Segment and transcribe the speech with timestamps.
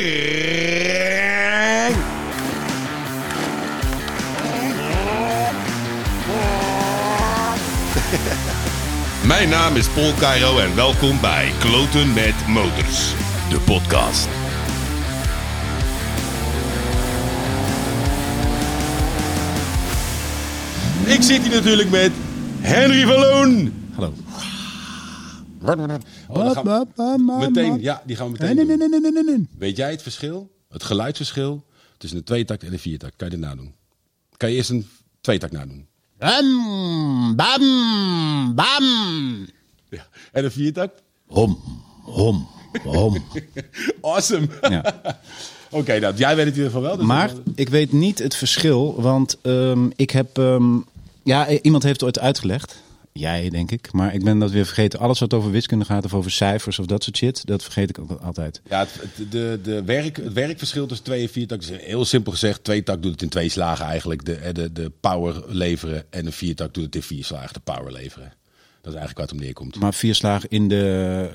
[9.22, 13.14] Mijn naam is Paul Cairo en welkom bij Kloten met Motors,
[13.50, 14.28] de podcast.
[21.04, 22.10] Ik zit hier natuurlijk met
[22.60, 23.79] Henry van Loon.
[26.28, 28.66] Oh, dan gaan we- meteen, ja, die gaan we meteen doen.
[28.66, 29.48] nee, nee, nee, nee, nee.
[29.58, 31.64] Weet jij het verschil, het geluidsverschil
[31.98, 33.16] tussen een tweetakt en een viertakt?
[33.16, 33.74] Kan je dit nadoen?
[34.36, 34.88] Kan je eerst een
[35.20, 35.86] tweetakt nadoen?
[36.18, 38.84] Bam, bam, bam.
[39.90, 40.06] Ja.
[40.32, 41.02] En een viertakt?
[41.26, 41.58] Hom,
[42.02, 42.48] hom,
[42.82, 43.24] hom.
[44.02, 44.48] Awesome.
[44.68, 45.00] Ja.
[45.70, 46.96] Oké, nou, jij weet het in ieder geval wel.
[46.96, 50.38] dus Maar ik weet niet het verschil, want ehm, ik heb...
[50.38, 50.78] ehm,
[51.22, 52.82] ja, iemand heeft het ooit uitgelegd.
[53.12, 53.92] Jij, denk ik.
[53.92, 54.98] Maar ik ben dat weer vergeten.
[54.98, 57.98] Alles wat over wiskunde gaat of over cijfers of dat soort shit, dat vergeet ik
[57.98, 58.60] ook altijd.
[58.68, 62.32] Ja, het, de, de werk, het werkverschil tussen twee en vier tak is heel simpel
[62.32, 62.64] gezegd.
[62.64, 66.04] Twee tak doet het in twee slagen eigenlijk de, de, de power leveren.
[66.10, 68.32] En een vier tak doet het in vier slagen de power leveren.
[68.80, 69.80] Dat is eigenlijk waar het om neerkomt.
[69.80, 71.28] Maar vier slagen in de,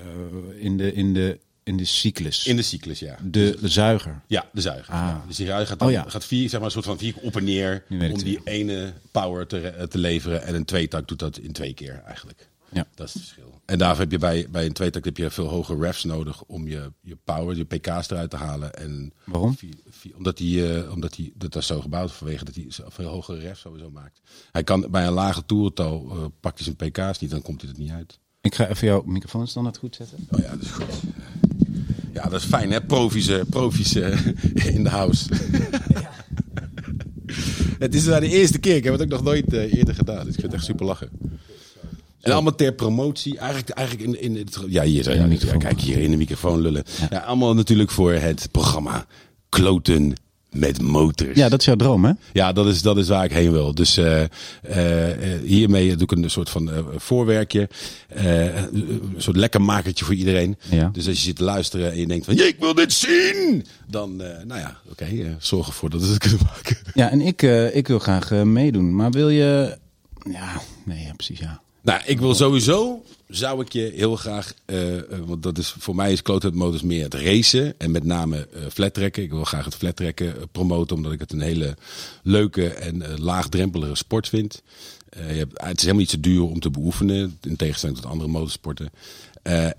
[0.58, 2.48] eh, in de, in de, in de cyclus.
[2.48, 3.18] In de cyclus, ja.
[3.24, 4.22] de zuiger.
[4.28, 4.94] Ja, de zuiger.
[4.94, 5.00] Ah.
[5.00, 6.06] Ja, dus die zuiger gaat, dan, Oh ja.
[6.08, 8.94] gaat vier, zeg maar, een soort van vier keer op en neer om die ene
[9.12, 10.44] power te, te leveren.
[10.44, 12.50] En een tweetak doet dat in twee keer eigenlijk.
[12.72, 12.88] Ja.
[12.96, 13.62] Dat is het verschil.
[13.66, 16.68] En daarvoor heb je bij, bij een tweetak heb je veel hogere refs nodig om
[16.68, 18.74] je, je power, je pk's eruit te halen.
[18.74, 19.58] En Waarom?
[19.58, 22.86] vier- vier- omdat die, eh, omdat die, dat is zo gebouwd vanwege dat hij zo-
[22.90, 24.22] veel hogere refs sowieso maakt.
[24.52, 27.70] Hij kan bij een lage toerental eh pakt hij zijn pk's niet, dan komt hij
[27.72, 28.20] er niet uit.
[28.42, 30.28] Ik ga even jouw microfoon standaard goed zetten.
[30.32, 30.86] Oh ja, dat is goed.
[32.16, 34.26] Ja, dat is fijn hè, profies, eh, profies eh,
[34.76, 35.26] in de house.
[37.80, 40.26] het is nou de eerste keer, ik heb het ook nog nooit eh, eerder gedaan,
[40.26, 41.10] dus ik vind het echt super lachen.
[42.22, 45.60] En allemaal ter promotie, eigenlijk, eigenlijk in, in het, ja hier Ja, ja, microfoon.
[45.60, 46.84] kijk hier in de microfoon lullen.
[47.10, 47.18] Ja.
[47.18, 49.06] allemaal natuurlijk voor het programma
[49.50, 50.14] Kloten
[50.56, 51.38] met Motors.
[51.38, 52.12] Ja, dat is jouw droom, hè?
[52.34, 53.74] Ja, dat is, dat is waar ik heen wil.
[53.76, 54.30] Dus eh, eh,
[55.34, 57.70] eh, hiermee doe ik een soort van eh, voorwerkje.
[58.08, 60.58] Een soort lekker makertje voor iedereen.
[60.70, 60.90] Ja.
[60.94, 62.36] Dus als je zit te luisteren en je denkt van...
[62.36, 63.66] "Jee, ik wil dit zien!
[63.88, 65.06] Dan, nou ja, oké.
[65.40, 66.78] zorg ervoor dat we het kunnen maken.
[66.94, 67.42] Ja, en ik,
[67.74, 68.96] ik wil graag meedoen.
[68.96, 69.78] Maar wil je...
[70.32, 71.62] Ja, nee, ja, precies, ja.
[71.86, 75.96] Nou, ik wil sowieso, zou ik je heel graag, eh, eh, want dat is voor
[75.96, 79.24] mij is Kloten Motors meer het racen en met name eh flattrekken.
[79.24, 81.76] Ik wil graag het flattrekken promoten, omdat ik het een hele
[82.24, 84.62] leuke en laagdrempelige sport vind.
[85.10, 88.30] Je hebt, het is helemaal niet zo duur om te beoefenen, in tegenstelling tot andere
[88.30, 88.90] motorsporten.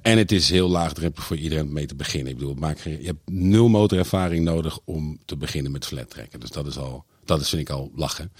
[0.02, 2.32] En het is heel laagdrempelig voor iedereen mee te beginnen.
[2.32, 6.40] Ik bedoel, maakt geen- je hebt nul motorervaring nodig om te beginnen met flattrekken.
[6.40, 8.30] Dus dat is al, dat is, vind ik al lachen.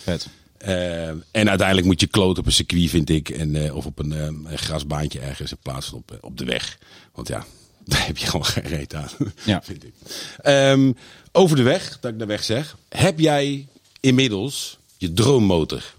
[0.59, 3.29] Eh, en uiteindelijk moet je kloten op een circuit, vind ik.
[3.29, 6.45] En, eh, of op een, eh, een grasbaantje ergens in plaats van op, op de
[6.45, 6.79] weg.
[7.15, 7.45] Want ja,
[7.85, 9.09] daar heb je gewoon geen reet aan.
[9.45, 9.63] Ja.
[9.65, 9.93] vind ik.
[10.41, 10.93] Ehm,
[11.33, 12.77] over de weg, dat ik de weg zeg.
[12.89, 13.67] Heb jij
[14.01, 15.95] inmiddels je droommotor?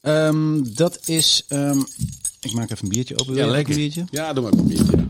[0.00, 1.44] Ehm, dat is...
[1.48, 1.80] ehm,
[2.40, 3.48] ik maak even een biertje open.
[3.48, 4.04] Ook Een biertje?
[4.10, 5.06] Ja, doe maar een biertje.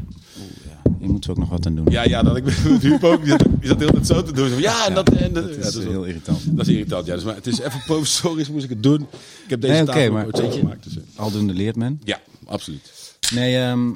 [1.07, 1.87] Ja, hier moeten we ook nog wat aan doen.
[1.91, 3.21] Ja, ja, dat ik met Huub ook.
[3.25, 3.37] Die
[3.69, 4.59] zat, hele tijd zo te doen.
[4.59, 6.57] Ja, en dat, en dat, dat ja, is heel irritant.
[6.57, 7.15] Dat is irritant, ja.
[7.15, 9.01] Dus, maar het is even provisorisch, moest ik het doen.
[9.45, 10.85] Ik heb deze Nee, tafel maar- ooit gemaakt.
[10.85, 12.01] Dus, eh, Aldoende leert men.
[12.05, 12.93] ja, absoluut.
[13.35, 13.93] Nee, ehm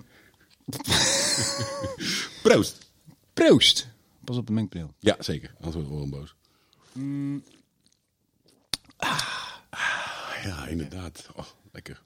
[2.42, 2.78] Proost.
[3.32, 3.88] proost.
[4.24, 4.94] Pas op de mengbril.
[4.98, 5.54] Ja, zeker.
[5.60, 6.34] Anders gewoon boos.
[8.96, 9.20] Ah,
[10.44, 11.26] ja, inderdaad.
[11.36, 12.02] Oh, lekker.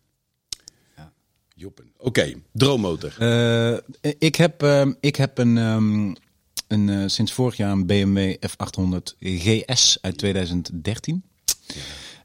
[1.98, 3.14] Oké, droommotor.
[3.19, 3.78] Eh,
[4.19, 6.14] ik, heb, ehm, ik heb een, ehm,
[6.69, 11.22] een, eh, sinds vorig jaar een BMW F800 GS uit 2013.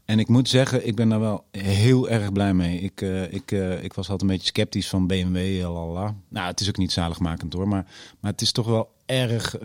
[0.05, 2.79] En ik moet zeggen, ik ben daar wel heel erg blij mee.
[2.79, 3.51] Ik, eh, ik,
[3.81, 5.61] ik was altijd een beetje sceptisch van BMW.
[5.61, 6.15] Lalala.
[6.29, 7.67] Nou, het is ook niet zaligmakend hoor.
[7.67, 7.85] Maar,
[8.19, 9.55] maar het is toch wel erg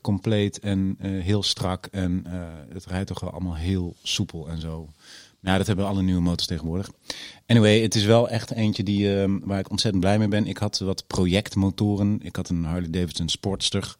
[0.00, 1.86] compleet en heel strak.
[1.86, 2.24] En
[2.72, 4.88] het rijdt toch wel allemaal heel soepel en zo.
[5.42, 6.90] Nou, dat hebben alle nieuwe motors tegenwoordig.
[7.46, 10.46] Anyway, het is wel echt eentje die, eh, waar ik ontzettend blij mee ben.
[10.46, 12.18] Ik had wat projectmotoren.
[12.22, 13.96] Ik had een Harley Davidson Sportster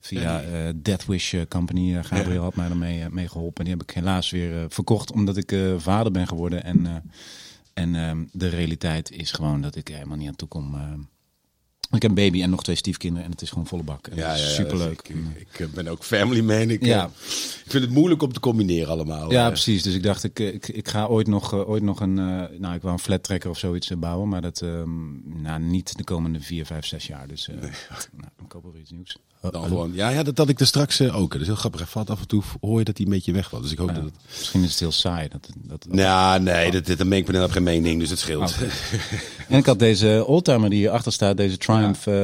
[0.00, 1.96] via eh Death Wish eh, Company.
[1.96, 3.58] Eh, Gabriel had mij daarmee eh, mee geholpen.
[3.58, 6.64] En die heb ik helaas weer eh, verkocht omdat ik eh, vader ben geworden.
[6.64, 6.94] En, eh,
[7.74, 10.76] en ehm, de realiteit is gewoon dat ik helemaal niet aan toe kom.
[11.96, 14.06] Ik heb een baby en nog twee stiefkinderen en het is gewoon volle bak.
[14.06, 15.04] En Ja, ja, superleuk.
[15.06, 16.70] dus Ik, ik, ik ben ook family man.
[16.70, 17.04] Ik, Ja.
[17.04, 17.10] eh,
[17.64, 19.30] ik vind het moeilijk om te combineren allemaal.
[19.32, 19.82] Ja, Eh, precies.
[19.82, 22.74] Dus ik dacht, ik, ik, ik ga ooit nog, eh, ooit nog een, eh, nou,
[22.74, 26.40] ik wou een flat tracker of zoiets bouwen, maar dat, ehm, nou, niet de komende
[26.40, 27.28] vier, vijf, zes jaar.
[27.28, 27.54] Dus, eh
[28.20, 29.16] nou, dan kopen we iets nieuws.
[29.50, 31.32] Dan gewoon, ja, ja, dat had ik er straks eh, ook.
[31.32, 31.88] Dat is heel grappig.
[31.90, 33.62] Valt af en toe, hoor je dat hij een beetje weg was.
[33.62, 34.14] Dus ik hoop dat het...
[34.38, 35.28] Misschien is het heel saai.
[35.28, 38.10] Dat, dat, Ja, nee, dat, dat, dat meen ik me net op geen mening, dus
[38.10, 38.54] het scheelt.
[39.48, 42.14] En ik had deze oldtimer die hierachter staat, deze Triumph eh,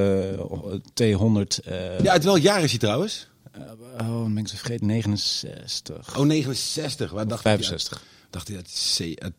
[1.03, 1.65] T100.
[1.65, 3.29] eh Ja, uit welk jaar is hij trouwens?
[3.57, 6.19] oh, dan ben ik zo vergeten, 69.
[6.19, 7.11] Oh, 69.
[7.11, 7.99] Waar dacht 65.
[7.99, 9.33] Ik, dacht hij C- uit,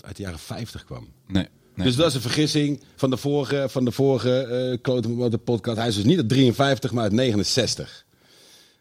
[0.00, 1.08] uit de jaren 50 kwam.
[1.26, 1.46] Nee.
[1.78, 1.86] Nee.
[1.86, 5.76] Dus dat is een vergissing van de vorige, van de vorige eh Klote Motor podcast.
[5.78, 8.06] Hij is dus niet uit 53, maar uit 69.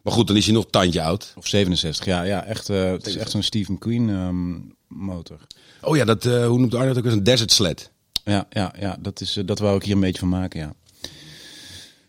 [0.02, 1.34] Maar goed, dan is hij nog een tandje oud.
[1.38, 2.24] Of 67, ja.
[2.24, 4.56] ja echt, eh, het is echt zo'n Stephen Queen ehm,
[4.88, 5.38] motor.
[5.82, 7.14] Oh ja, dat, eh, hoe noemt Arno het ook eens?
[7.14, 7.92] Een desert sled.
[8.24, 10.74] Ja, ja, ja dat, is, dat wou ik hier een beetje van maken, ja.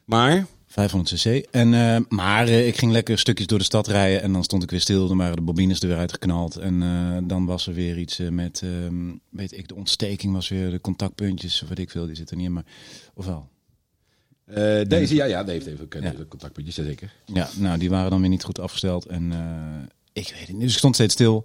[0.04, 0.46] Maar,
[0.78, 1.46] 500 cc.
[1.50, 4.62] En, eh, maar eh, ik ging lekker stukjes door de stad rijden en dan stond
[4.62, 5.08] ik weer stil.
[5.08, 6.56] Dan waren de bobines er weer uitgeknald.
[6.56, 10.70] En eh, dan was er weer iets met, ehm, weet ik, de ontsteking was weer,
[10.70, 12.52] de contactpuntjes, of weet ik veel, die zitten niet in.
[12.52, 12.64] Maar,
[13.14, 13.48] ofwel.
[14.88, 16.14] deze, ja, ja, die heeft even Ja.
[16.28, 17.12] contactpuntjes, zeker.
[17.24, 19.06] Ja, nou, die waren dan weer niet goed afgesteld.
[19.06, 19.32] En
[20.12, 20.60] ik weet het niet.
[20.60, 21.44] Dus ik stond steeds stil.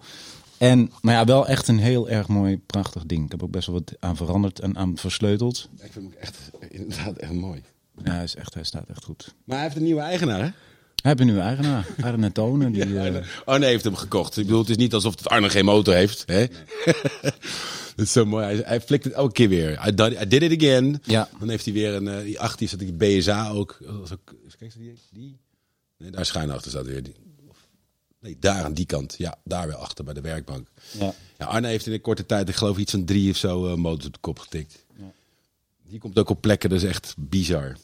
[0.57, 3.25] En, maar ja, wel echt een heel erg mooi, prachtig ding.
[3.25, 5.69] Ik heb ook best wel wat aan veranderd en aan versleuteld.
[5.81, 6.37] Ik vind hem echt,
[6.69, 7.61] inderdaad, echt mooi.
[8.03, 9.33] Ja, hij, is echt, hij staat echt goed.
[9.45, 10.43] Maar hij heeft een nieuwe eigenaar, hè?
[10.43, 12.71] Hij heeft een nieuwe eigenaar, Arne Tonen.
[12.71, 14.37] Die, eh, Arne heeft hem gekocht.
[14.37, 16.23] Ik bedoel, het is niet alsof het Arne geen motor heeft.
[16.25, 16.45] Hè?
[17.95, 18.43] dat is zo mooi.
[18.45, 19.87] Hij, hij flikt het elke keer weer.
[19.87, 21.01] I, done- I did it again.
[21.03, 21.29] Ja.
[21.39, 22.07] Dan heeft hij weer een...
[22.07, 23.77] eh, die achter zat die BSA ook.
[23.99, 25.37] Was ook kijk, die, die?
[25.97, 27.03] Nee, daar schuin achter staat weer.
[27.03, 27.15] Die,
[28.19, 29.15] nee, daar aan die kant.
[29.17, 30.67] Ja, daar weer achter bij de werkbank.
[30.99, 31.13] ja.
[31.37, 33.75] Ja, Arne heeft in een korte tijd, ik geloof iets van drie of zo, eh,
[33.75, 34.85] motors op de kop getikt.
[35.87, 37.77] Die komt ook op plekken, dat is echt bizar.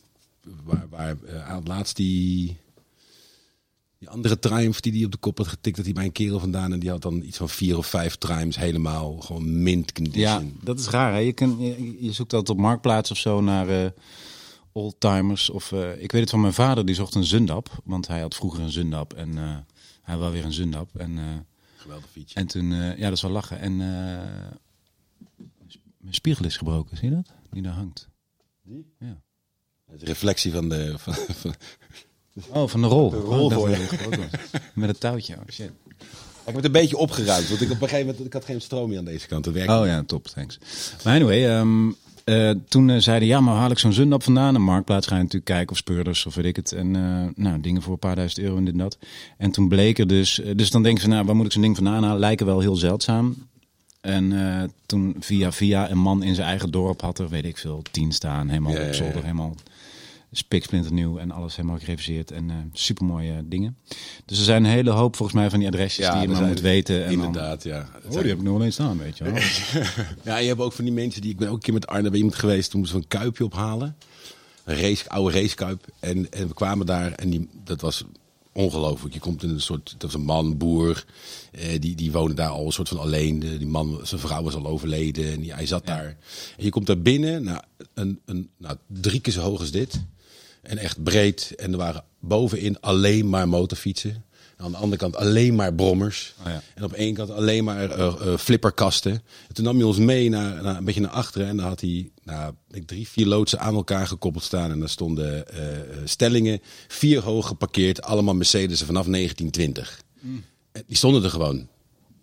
[0.63, 2.57] Waar, waar aan het laatst die,
[3.97, 6.39] die andere Triumph die die op de kop had getikt, dat hij bij een kerel
[6.39, 10.45] vandaan en die had dan iets van vier of vijf Triumphs helemaal gewoon mint condition.
[10.45, 11.13] ja, dat is raar.
[11.13, 11.19] Hè?
[11.19, 13.91] Je, kan, je, je zoekt altijd op Marktplaats of zo naar eh
[14.71, 15.49] oldtimers.
[15.49, 17.81] Of, eh, ik weet het van mijn vader, die zocht een Zundap.
[17.83, 19.57] Want hij had vroeger een Zundap en eh,
[20.01, 20.95] hij wou weer een Zundap.
[20.95, 21.45] En,
[21.75, 22.35] Geweldig fietsje.
[22.35, 23.59] en toen, ja, dat is wel lachen.
[23.59, 23.77] En
[25.97, 27.38] mijn spiegel is gebroken, zie je dat?
[27.51, 28.07] Die daar hangt.
[28.99, 29.21] Ja.
[29.97, 30.93] De reflectie van de...
[30.97, 31.53] Van, van-
[32.49, 33.13] Oh, van de rol.
[33.13, 34.27] rol Oh, ik voor je.
[34.73, 35.33] Met het touwtje.
[35.35, 35.71] Oh, shit.
[36.45, 38.89] ik werd een beetje opgeruimd, want ik op een gegeven moment ik had geen stroom
[38.89, 39.43] meer aan deze kant.
[39.43, 40.59] Dat werkte Oh ja, top, thanks.
[41.03, 41.91] Maar anyway, ehm,
[42.23, 44.55] eh, toen eh, zeiden ja, maar haal ik zo'n Zundap vandaan?
[44.55, 46.71] Een marktplaats ga je natuurlijk kijken of speurders of weet ik het.
[46.71, 48.97] En eh, nou, dingen voor een paar duizend euro en dit en dat.
[49.37, 51.75] En toen bleek er dus, dus dan denken ze, nou, waar moet ik zo'n ding
[51.75, 52.19] vandaan halen?
[52.19, 53.47] Lijken wel heel zeldzaam.
[54.01, 54.31] En
[54.61, 57.81] eh, toen via via een man in zijn eigen dorp had er, weet ik veel,
[57.91, 58.47] tien staan.
[58.47, 58.93] Helemaal Ja, op ja.
[58.93, 59.55] zolder, helemaal
[60.31, 62.31] spiksplinter nieuw en alles helemaal gereviseerd.
[62.31, 63.77] En eh supermooie dingen.
[64.25, 66.61] Dus er zijn een hele hoop volgens mij van die adresjes die je maar moet
[66.61, 67.05] weten.
[67.05, 67.89] En dan- Inderdaad, ja.
[68.05, 69.33] Oh, die heb ik nog wel eens staan, weet je wel.
[70.23, 71.31] Ja, je hebt ook van die mensen die...
[71.31, 72.69] Ik ben ook een keer met Arne bij iemand geweest.
[72.71, 73.95] Toen moesten we een kuipje ophalen.
[74.63, 75.85] Een race, oude racekuip.
[75.99, 78.03] En, en we kwamen daar en die, dat was
[78.59, 79.13] ongelooflijk.
[79.13, 79.91] Je komt in een soort...
[79.91, 81.05] Dat was een man, boer.
[81.51, 83.39] Eh, die, die woonde daar al een soort van alleen.
[83.39, 85.31] De- die man, zijn vrouw was al overleden.
[85.31, 86.17] En die, hij zat daar.
[86.57, 87.43] En je komt daar binnen.
[87.43, 87.61] Nou,
[87.93, 90.01] een, een, nou, drie keer zo hoog als dit.
[90.61, 91.53] En echt breed.
[91.55, 94.23] En er waren bovenin alleen maar motorfietsen.
[94.61, 96.33] Aan de andere kant alleen maar brommers.
[96.39, 96.61] Oh ja.
[96.75, 99.11] En op één kant alleen maar eh, eh, flipperkasten.
[99.11, 101.47] En toen nam hij ons mee naar, naar, een beetje naar achteren.
[101.47, 104.71] En dan had hij nou, ik drie, vier loodsen aan elkaar gekoppeld staan.
[104.71, 105.61] En daar stonden eh,
[106.05, 108.01] stellingen, vier hoog geparkeerd.
[108.01, 110.01] Allemaal Mercedes vanaf 1920.
[110.71, 111.67] En die stonden er gewoon.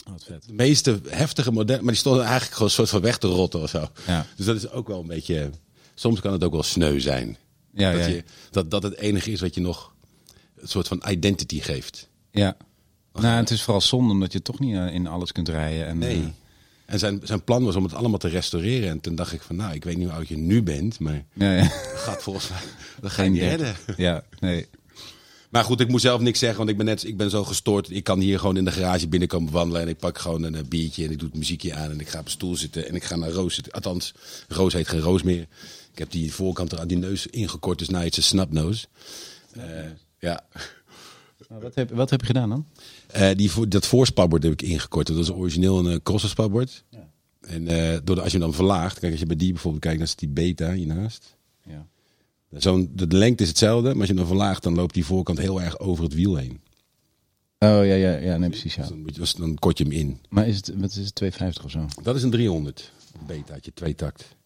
[0.08, 0.46] Oh, vet.
[0.46, 3.60] De meeste heftige modellen, maar die stonden eigenlijk gewoon een soort van weg te rotten
[3.60, 3.88] of zo.
[4.06, 4.26] Ja.
[4.36, 5.50] Dus dat is ook wel een beetje...
[5.94, 7.36] Soms kan het ook wel sneu zijn.
[7.74, 8.06] Ja, dat.
[8.06, 9.92] Je, dat dat het enige is wat je nog
[10.56, 12.08] een soort van identity geeft.
[12.38, 12.56] Ja.
[13.12, 15.86] Nou, het is vooral zonde omdat je toch niet eh, in alles kunt rijden.
[15.86, 16.16] En, Nee.
[16.20, 16.26] eh,
[16.86, 18.88] En zijn, zijn plan was om het allemaal te restaureren.
[18.88, 21.24] En toen dacht ik van, nou, ik weet niet hoe oud je nu bent, maar
[21.32, 21.62] ja, ja.
[21.62, 21.72] dat
[22.06, 22.58] gaat volgens mij
[23.00, 23.76] dat ga je niet redden.
[23.96, 24.66] Ja, nee.
[25.50, 27.90] Maar goed, ik moet zelf niks zeggen, want ik ben net, ik ben zo gestoord.
[27.90, 30.62] Ik kan hier gewoon in de garage binnenkomen wandelen en ik pak gewoon een eh,
[30.69, 32.94] biertje en ik doe het muziekje aan en ik ga op een stoel zitten en
[32.94, 33.72] ik ga naar Roos zitten.
[33.72, 34.14] Althans,
[34.48, 35.46] Roos heet geen Roos meer.
[35.93, 38.86] Ik heb die voorkant er aan die neus ingekort, dus nou het is een snapnose.
[39.52, 39.62] Eh,
[40.19, 40.44] ja.
[41.48, 42.66] Maar wat, heb, wat heb je gedaan dan?
[43.06, 45.06] Eh, die, dat voorsparbord heb ik ingekort.
[45.06, 46.84] Dat is origineel een uh, crossersparbord.
[46.90, 47.08] Ja.
[47.40, 49.82] En eh, door de, als je hem dan verlaagt, kijk als je bij die bijvoorbeeld
[49.82, 51.36] kijkt, dan is die beta hiernaast.
[51.62, 51.86] Ja.
[52.50, 55.38] Zo'n, de, lengte is hetzelfde, maar als je hem dan verlaagt, dan loopt die voorkant
[55.38, 56.60] heel erg over het wiel heen.
[57.58, 58.74] Oh ja, ja, ja, nee, precies.
[58.74, 58.88] Ja.
[59.02, 60.20] Dus dan, dus kort je hem in.
[60.28, 62.02] Maar is het, wat is het, 250 of zo?
[62.02, 62.93] Dat is een 300.
[63.20, 64.36] Een betaatje, twee takt.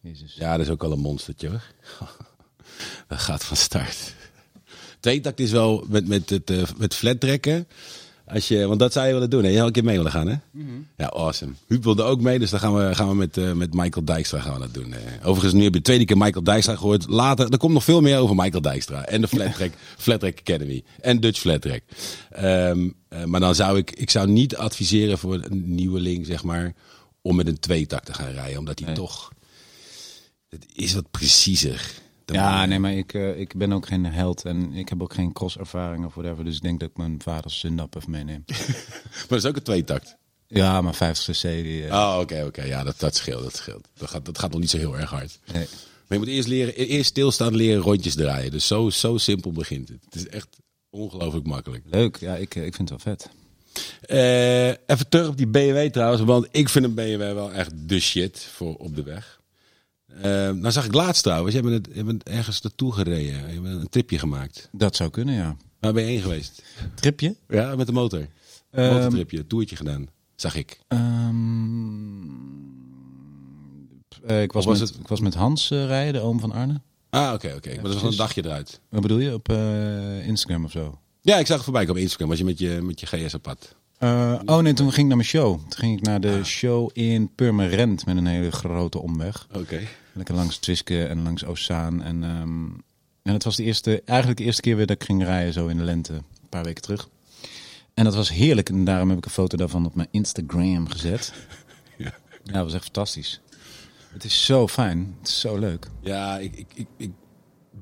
[0.00, 0.34] Jezus.
[0.34, 1.62] Ja, dat is ook wel een monstertje hoor.
[3.08, 4.14] dat gaat van start.
[5.02, 7.66] Twee takt is wel met, met het uh, met flat trekken.
[8.26, 9.44] Als je, want dat zou je willen doen.
[9.44, 9.48] Hè?
[9.50, 10.34] Je had een keer mee willen gaan, hè?
[10.50, 10.66] Mhm.
[10.96, 11.52] Ja, awesome.
[11.66, 14.40] Huub wilde ook mee, dus dan gaan we, gaan we met, eh, met Michael Dijkstra
[14.40, 14.92] gaan we dat doen.
[14.94, 17.08] Eh, overigens, nu heb je de tweede keer Michael Dijkstra gehoord.
[17.08, 19.04] Later, er komt nog veel meer over Michael Dijkstra.
[19.04, 20.82] En de Flat Track, Flat Track Academy.
[21.00, 21.82] En Dutch Flat Track.
[22.30, 26.74] Ehm, eh, maar dan zou ik, ik zou niet adviseren voor een nieuweling, zeg maar,
[27.22, 28.58] om met een tweetak te gaan rijden.
[28.58, 28.96] Omdat hij Nee.
[28.96, 29.32] toch,
[30.48, 31.92] het is wat preciezer.
[32.26, 35.32] Ja, nee, maar ik, eh, ik ben ook geen held en ik heb ook geen
[35.32, 36.44] crosservaring of whatever.
[36.44, 38.44] Dus ik denk dat ik mijn vaders zundap even meeneem.
[38.48, 40.16] Maar dat is ook een tweetakt.
[40.46, 41.86] ja, maar 50cc, die...
[41.86, 42.62] eh, Oh, oké, oké.
[42.62, 43.88] Ja, dat, dat scheelt, dat scheelt.
[43.94, 45.38] Dat gaat, dat gaat nog niet zo heel erg hard.
[45.52, 45.66] nee.
[46.08, 48.50] Maar je moet eerst leren, eerst stilstaan leren rondjes draaien.
[48.50, 49.98] Dus zo, zo simpel begint het.
[50.04, 50.48] Het is echt
[50.90, 51.84] ongelooflijk makkelijk.
[51.90, 53.30] Leuk, ja, ik, eh, ik vind het wel vet.
[54.00, 58.00] Eh, even terug op die BMW trouwens, want ik vind een BMW wel echt de
[58.00, 59.40] shit voor op de weg.
[60.16, 63.24] Eh, nou zag ik laatst trouwens, je bent, ergens naartoe gereden.
[63.54, 64.68] Je hebt een tripje gemaakt.
[64.72, 65.56] Dat zou kunnen, ja.
[65.80, 66.62] Waar ben je heen geweest?
[66.94, 67.36] Tripje?
[67.48, 68.26] Ja, met de motor.
[68.70, 70.06] Ehm, Motortripje, toertje gedaan.
[70.36, 70.80] Zag ik.
[70.88, 72.22] Ehm,
[74.26, 76.52] eh, ik, was was met, het- ik was met Hans eh, rijden, de oom van
[76.52, 76.80] Arne.
[77.10, 77.74] Ah, oké, oké.
[77.74, 78.80] Maar dat wel een dagje eruit.
[78.88, 79.34] Wat bedoel je?
[79.34, 80.98] Op eh, Instagram of zo?
[81.20, 82.28] Ja, ik zag het voorbij komen op Instagram.
[82.28, 83.74] Was je met je, met je GS op pad.
[84.44, 85.58] Oh nee, toen ging ik naar mijn show.
[85.58, 89.46] Toen ging ik naar de show in Purmerend met een hele grote omweg.
[89.52, 89.80] Oké.
[90.12, 92.02] Lekker langs Twiske en langs Ozaan.
[92.02, 92.64] En, ehm,
[93.22, 95.66] en het was de eerste, eigenlijk de eerste keer weer dat ik ging rijden zo
[95.66, 96.12] in de lente.
[96.12, 97.08] Een paar weken terug.
[97.94, 98.68] En dat was heerlijk.
[98.68, 101.32] En daarom heb ik een foto daarvan op mijn Instagram gezet.
[101.98, 102.12] Ja.
[102.44, 103.40] Ja, dat was echt fantastisch.
[104.12, 105.16] Het is zo fijn.
[105.18, 105.88] Het is zo leuk.
[106.00, 107.10] Ja, ik, ik, ik, ik,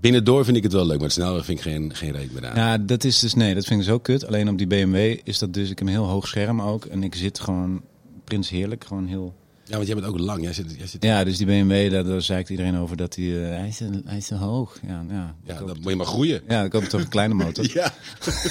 [0.01, 2.47] binnendoor vind ik het wel leuk, maar het snelweg vind ik geen, geen reet meer
[2.47, 2.57] aan.
[2.57, 4.27] Ja, dat is dus nee, dat vind ik zo kut.
[4.27, 6.85] Alleen op die BMW is dat dus, ik heb een heel hoog scherm ook.
[6.85, 7.83] En ik zit gewoon,
[8.25, 9.35] prins heerlijk, gewoon heel...
[9.71, 10.43] Ja, want jij bent ook lang.
[10.43, 13.45] Jij zit, jij zit, Ja, dus die BMW, daar, daar zeikt iedereen over dat die,
[13.45, 14.79] eh, hij, is, hij is te hoog.
[14.87, 15.35] Ja, ja.
[15.45, 16.43] ja, ik dan moet je maar groeien.
[16.49, 17.71] ja, ik hoop toch een kleine motor.
[17.81, 17.93] Ja.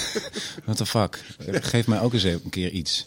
[0.64, 1.24] What the fuck?
[1.46, 3.06] Geef mij ook eens een keer iets.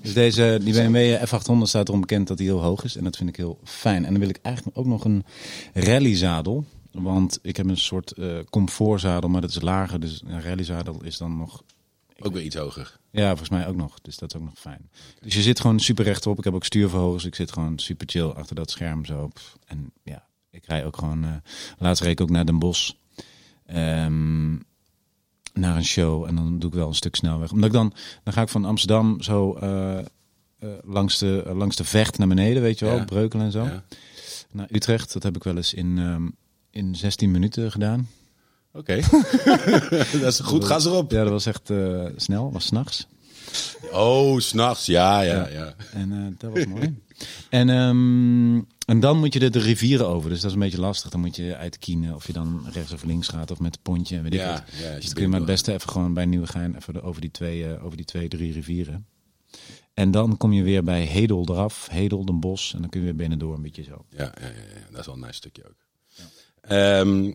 [0.00, 2.96] Dus deze, die BMW F800 staat erom bekend dat hij heel hoog is.
[2.96, 4.04] En dat vind ik heel fijn.
[4.04, 5.24] En dan wil ik eigenlijk ook nog een
[5.74, 6.64] rallyzadel.
[6.90, 10.00] Want ik heb een soort eh comfortzadel, maar dat is lager.
[10.00, 11.62] Dus een rallyzadel is dan nog...
[12.24, 12.98] Ook weer iets hoger.
[13.10, 14.00] Ja, volgens mij ook nog.
[14.00, 14.90] Dus dat is ook nog fijn.
[15.20, 16.38] Dus je zit gewoon super rechtop.
[16.38, 17.24] Ik heb ook stuurverhogers.
[17.24, 19.30] Ik zit gewoon super chill achter dat scherm zo.
[19.66, 21.24] En ja, ik rij ook gewoon...
[21.24, 21.30] eh
[21.78, 22.90] laatst reed ik ook naar Den Bosch.
[23.66, 24.52] Ehm,
[25.52, 26.24] naar een show.
[26.24, 27.52] En dan doe ik wel een stuk snelweg.
[27.52, 27.92] Omdat ik dan...
[28.24, 29.54] Dan ga ik van Amsterdam zo...
[29.54, 30.04] eh, eh,
[30.84, 33.04] langs, de, langs de vecht naar beneden, weet je wel, Ja.
[33.04, 33.64] Breukelen en zo.
[33.64, 33.84] Ja.
[34.50, 36.28] Naar Utrecht, dat heb ik wel eens in, ehm,
[36.70, 38.08] in 16 minuten gedaan.
[38.72, 39.00] Oké.
[40.20, 40.64] dat is goed.
[40.64, 41.10] Ga ze erop.
[41.10, 43.06] Ja, dat was echt eh, snel, was s'nachts.
[43.92, 44.86] Oh, s'nachts.
[44.86, 45.74] Ja, ja, ja.
[45.92, 47.00] En eh, dat was mooi.
[47.50, 48.54] En, ehm,
[48.86, 50.30] en dan moet je de, de rivieren over.
[50.30, 51.10] Dus dat is een beetje lastig.
[51.10, 54.16] Dan moet je uitkiezen of je dan rechts of links gaat of met het pontje
[54.16, 54.62] en weet ik Ja, wat.
[54.66, 57.02] ja, dus je dan kun je maar binnen het beste even gewoon bij Nieuwegein even
[57.02, 59.06] over die twee, eh, over die twee, drie rivieren.
[59.94, 62.74] En dan kom je weer bij Hedel eraf, Hedel, Den Bosch.
[62.74, 64.04] En dan kun je weer binnendoor een beetje zo.
[64.08, 64.86] Ja, ja, ja, ja.
[64.90, 65.74] dat is wel een nice stukje ook.
[66.60, 67.34] Ehm, eh, bedib-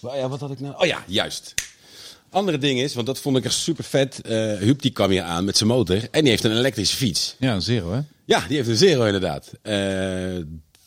[0.00, 0.74] Oh ja, wat had ik nou?
[0.78, 1.54] Oh ja, juist.
[2.30, 4.20] Andere ding is, want dat vond ik echt super vet.
[4.20, 7.34] eh Huub die kwam hier aan met zijn motor en die heeft een elektrische fiets.
[7.38, 8.00] Ja, een zero hè?
[8.24, 9.52] Ja, die heeft een Zero inderdaad.
[9.62, 10.36] Eh,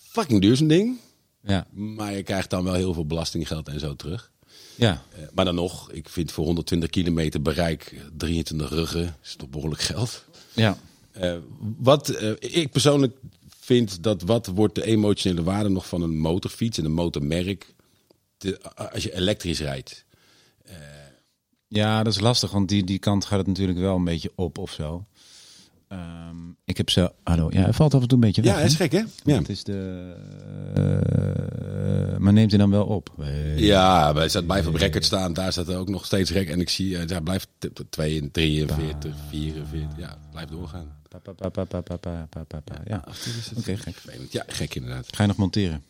[0.07, 0.97] fucking duur zo'n ding.
[1.41, 1.67] Ja.
[1.71, 4.31] Maar je krijgt dan wel heel veel belastinggeld en zo terug.
[4.75, 5.03] Ja.
[5.15, 9.49] Eh, maar dan nog, ik vind voor 120 kilometer bereik eh, 23 ruggen is toch
[9.49, 10.23] behoorlijk geld.
[10.53, 10.77] Ja.
[11.11, 11.35] Eh,
[11.77, 13.17] wat eh, ik persoonlijk
[13.59, 17.72] vind dat wat wordt de emotionele waarde nog van een motorfiets en een motormerk
[18.91, 20.05] als je elektrisch rijdt.
[21.67, 24.57] Ja, dat is lastig, want die, die kant gaat het natuurlijk wel een beetje op
[24.57, 25.05] of zo.
[25.87, 26.35] Ehm,
[26.65, 27.11] ik heb ze.
[27.23, 28.51] Hallo, ja, hij valt af en toe een beetje weg.
[28.53, 29.03] Ja, dat is gek hè?
[29.23, 30.13] Ja, Het is de.
[30.75, 33.09] eh, maar neemt hij dan wel op?
[33.19, 35.33] Eh, ja hij staat blijft op record staan.
[35.33, 36.49] Daar staat er ook nog steeds rek.
[36.49, 39.97] En ik zie, eh, daar blijft t- t- 2, 43, 44.
[39.97, 40.95] Ja, blijft doorgaan.
[41.13, 42.75] Pa, pa, pa, pa, pa, pa, pa, pa, pa, pa.
[42.85, 43.03] Ja,
[43.57, 43.95] oké, gek.
[44.29, 45.07] Ja, gek inderdaad.
[45.15, 45.83] Ga je nog monteren?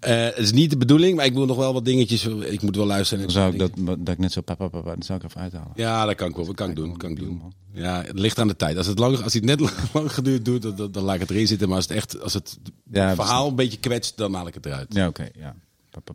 [0.00, 2.26] Eh, het is niet de bedoeling, maar ik moet nog wel wat dingetjes.
[2.26, 3.22] Ik moet wel luisteren.
[3.22, 5.24] Dan zou ik dat, dat ik net zo pa, pa, pa, pa, dan zou ik
[5.24, 5.72] even uithalen.
[5.74, 6.44] Ja, dat kan ik wel.
[6.46, 6.96] Dat kan ik doen.
[6.96, 7.42] Kan ik doen.
[7.72, 8.76] Ja, het ligt aan de tijd.
[8.76, 9.60] Als het, lang, als het net
[9.92, 11.68] lang, geduurd doet, dan, dan, dan laat ik het erin zitten.
[11.68, 12.58] Maar als het echt, als het
[12.90, 14.94] Ja, verhaal een beetje kwetst, dan haal ik het eruit.
[14.94, 15.54] Ja, oké, ja.
[15.90, 16.12] Pa, pa,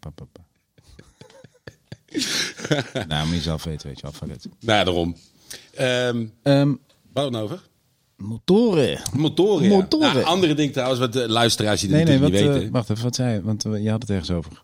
[0.00, 0.24] pa, pa,
[3.08, 4.28] nou, moet je zelf weten, weet je wel.
[4.60, 5.16] Nou daarom.
[5.74, 6.74] Ehm Ehm,
[7.12, 7.62] wat dan over?
[8.16, 9.00] Motoren.
[9.12, 9.68] Motoren.
[9.68, 9.76] ja.
[9.76, 10.14] Motoren.
[10.14, 12.70] Nou, andere ding trouwens, wat de luisteraars die Nee, nee, wat, niet eh, weten.
[12.70, 13.42] wacht even, wat zei je?
[13.42, 14.62] Want eh, je had het ergens over.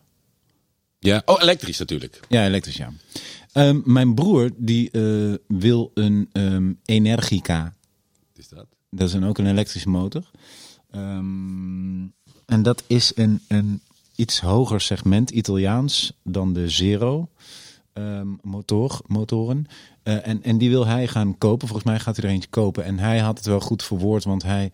[0.98, 1.22] ja.
[1.24, 2.20] Oh, elektrisch natuurlijk.
[2.28, 2.92] Ja, elektrisch, ja.
[3.52, 7.62] Ehm, mijn broer, die eh, wil een ehm, Energica.
[8.28, 8.66] Wat is dat?
[8.90, 10.30] Dat is een, ook een elektrische motor.
[10.90, 12.02] Ehm,
[12.46, 13.80] en dat is een, een
[14.16, 17.28] iets hoger segment Italiaans dan de Zero.
[18.42, 19.66] motor, motoren.
[20.02, 21.68] Eh, en, en die wil hij gaan kopen.
[21.68, 22.84] Volgens mij gaat hij er eentje kopen.
[22.84, 24.72] En hij had het wel goed verwoord, want hij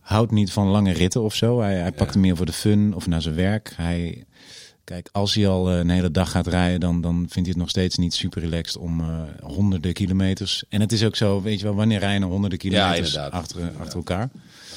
[0.00, 1.60] houdt niet van lange ritten of zo.
[1.60, 3.72] Hij, hij pakt hem meer voor de fun of naar zijn werk.
[3.76, 4.24] Hij,
[4.84, 7.56] kijk, als hij al eh, een hele dag gaat rijden, dan, dan vindt hij het
[7.56, 10.64] nog steeds niet super relaxed om eh, honderden kilometers.
[10.68, 13.32] En het is ook zo, weet je wel, wanneer rijden er honderden kilometers inderdaad.
[13.32, 14.30] achter, achter elkaar?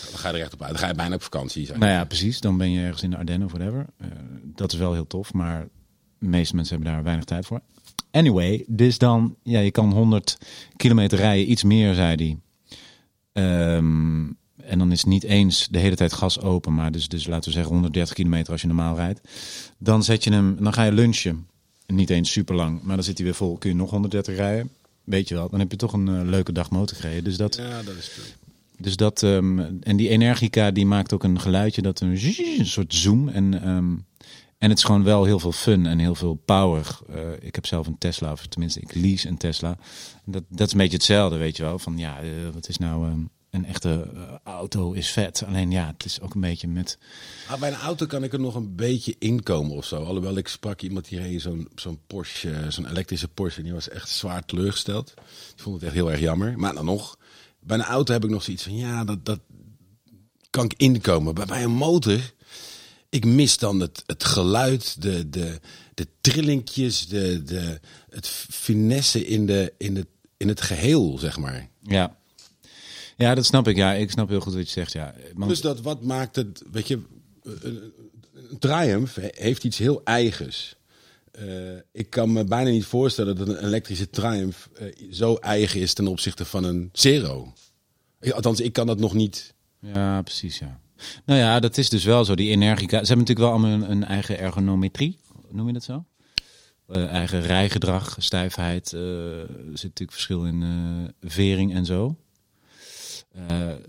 [0.09, 0.71] Dan ga je er echt op uit.
[0.71, 1.65] Dan ga je bijna op vakantie.
[1.65, 1.77] Zeg.
[1.77, 2.39] Nou ja, precies.
[2.39, 3.85] Dan ben je ergens in de Ardennen of whatever.
[4.55, 5.67] Dat is wel heel tof, maar
[6.19, 7.61] de meeste mensen hebben daar weinig tijd voor.
[8.13, 10.37] Anyway, dus dan, ja, je kan 100
[10.75, 12.37] kilometer rijden, iets meer, zei hij.
[13.33, 14.25] Ehm,
[14.63, 17.55] en dan is niet eens de hele tijd gas open, maar dus, dus laten we
[17.55, 19.21] zeggen 130 kilometer als je normaal rijdt.
[19.77, 21.47] Dan zet je hem, dan ga je lunchen.
[21.87, 23.57] Niet eens super lang, maar dan zit hij weer vol.
[23.57, 24.69] Kun je nog 130 rijden?
[25.03, 27.23] Weet je wel, dan heb je toch een eh, leuke dag motor gereden.
[27.23, 28.25] Dus dat, Ja, dat is true.
[28.77, 33.29] dus dat, ehm, en die Energica die maakt ook een geluidje dat een soort zoom.
[33.29, 33.93] En, ehm,
[34.63, 36.99] en het is gewoon wel heel veel fun en heel veel power.
[37.09, 39.77] Eh, ik heb zelf een Tesla, of tenminste ik lease een Tesla.
[40.25, 41.79] Dat, dat is een beetje hetzelfde, weet je wel.
[41.79, 45.43] Van ja, eh, wat is nou ehm, een echte eh, auto is vet.
[45.47, 46.97] Alleen ja, het is ook een beetje met...
[47.47, 50.03] Ah, bij een auto kan ik er nog een beetje inkomen of zo.
[50.03, 53.59] Alhoewel ik sprak iemand die reed zo'n zo'n Porsche, zo'n elektrische Porsche.
[53.59, 55.13] En die was echt zwaar teleurgesteld.
[55.55, 56.59] Ik vond het echt heel erg jammer.
[56.59, 57.17] Maar dan nog,
[57.59, 59.39] bij een auto heb ik nog zoiets van, ja, dat, dat
[60.49, 61.33] kan ik inkomen.
[61.33, 62.19] Maar bij een motor,
[63.13, 65.59] ik mis dan het, het geluid, de, de,
[65.93, 67.79] de trillingjes, de, de,
[68.09, 71.69] het finesse in, de, in, het, in het geheel, zeg maar.
[71.81, 72.17] Ja.
[73.17, 73.75] ja, dat snap ik.
[73.75, 74.91] Ja, ik snap heel goed wat je zegt.
[74.91, 75.15] Ja.
[75.47, 76.99] Dus dat wat maakt het, weet je,
[77.43, 77.93] een,
[78.33, 80.75] een Triumph heeft iets heel eigens.
[81.31, 81.45] Eh,
[81.91, 86.07] ik kan me bijna niet voorstellen dat een elektrische Triumph eh, zo eigen is ten
[86.07, 87.53] opzichte van een Zero.
[88.31, 89.53] Althans, ik kan dat nog niet.
[89.79, 90.81] Ja, precies, ja.
[91.25, 92.35] Nou ja, dat is dus wel zo.
[92.35, 92.99] Die Energica.
[93.03, 95.19] Ze hebben natuurlijk wel allemaal een, een eigen ergonometrie.
[95.49, 96.05] Noem je dat zo?
[96.87, 98.93] Eh, eigen rijgedrag, stijfheid.
[98.93, 102.17] eh, er zit natuurlijk verschil in eh, vering en zo.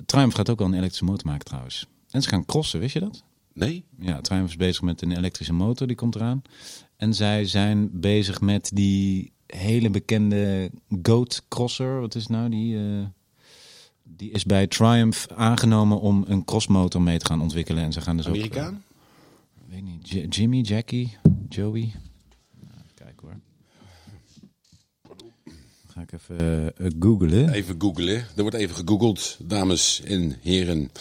[0.06, 1.87] Triumph gaat ook wel een elektrische motor maken trouwens.
[2.11, 3.25] En ze gaan crossen, wist je dat?
[3.52, 3.85] Nee?
[3.99, 6.42] Ja, Triumph is bezig met een elektrische motor, die komt eraan.
[6.97, 10.71] En zij zijn bezig met die hele bekende
[11.02, 12.00] Goat Crosser.
[12.00, 12.49] Wat is nou?
[12.49, 12.78] Die,
[14.04, 17.82] die is bij Triumph aangenomen om een crossmotor mee te gaan ontwikkelen.
[17.82, 18.34] En ze gaan dus ook...
[18.34, 18.82] Amerikaan?
[19.54, 21.16] eh, weet niet, J- Jimmy, Jackie,
[21.49, 21.92] Joey.
[22.61, 23.37] Nou, kijken hoor.
[25.87, 27.49] Ga ik even eh, googlen.
[27.49, 28.16] Even googlen.
[28.37, 30.90] Er wordt even gegoogeld, dames en heren.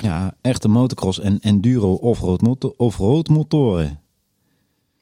[0.00, 2.74] Ja, echte motocross en enduro offroad motor,
[3.30, 4.00] motoren.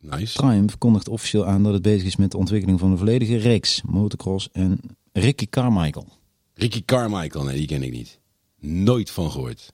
[0.00, 0.36] Nice.
[0.36, 3.82] Triumph kondigt officieel aan dat het bezig is met de ontwikkeling van een volledige reeks
[3.82, 4.80] motocross en
[5.16, 6.08] Ricky Carmichael
[6.54, 8.18] Ricky Carmichael, nee, die ken ik niet.
[8.60, 9.72] Nooit van gehoord.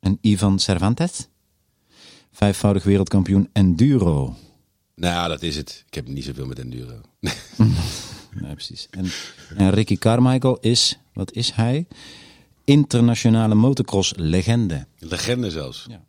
[0.00, 1.28] en Ivan Cervantes,
[2.32, 4.34] vijfvoudig wereldkampioen enduro.
[4.94, 5.84] Nou, dat is het.
[5.86, 7.00] Ik heb niet zoveel met enduro.
[8.40, 8.86] Nee, precies.
[8.90, 9.10] En,
[9.56, 11.86] en Ricky Carmichael is, wat is hij?
[12.64, 14.86] Internationale motocross legende.
[14.98, 15.86] Legende zelfs.
[15.88, 16.04] Ja.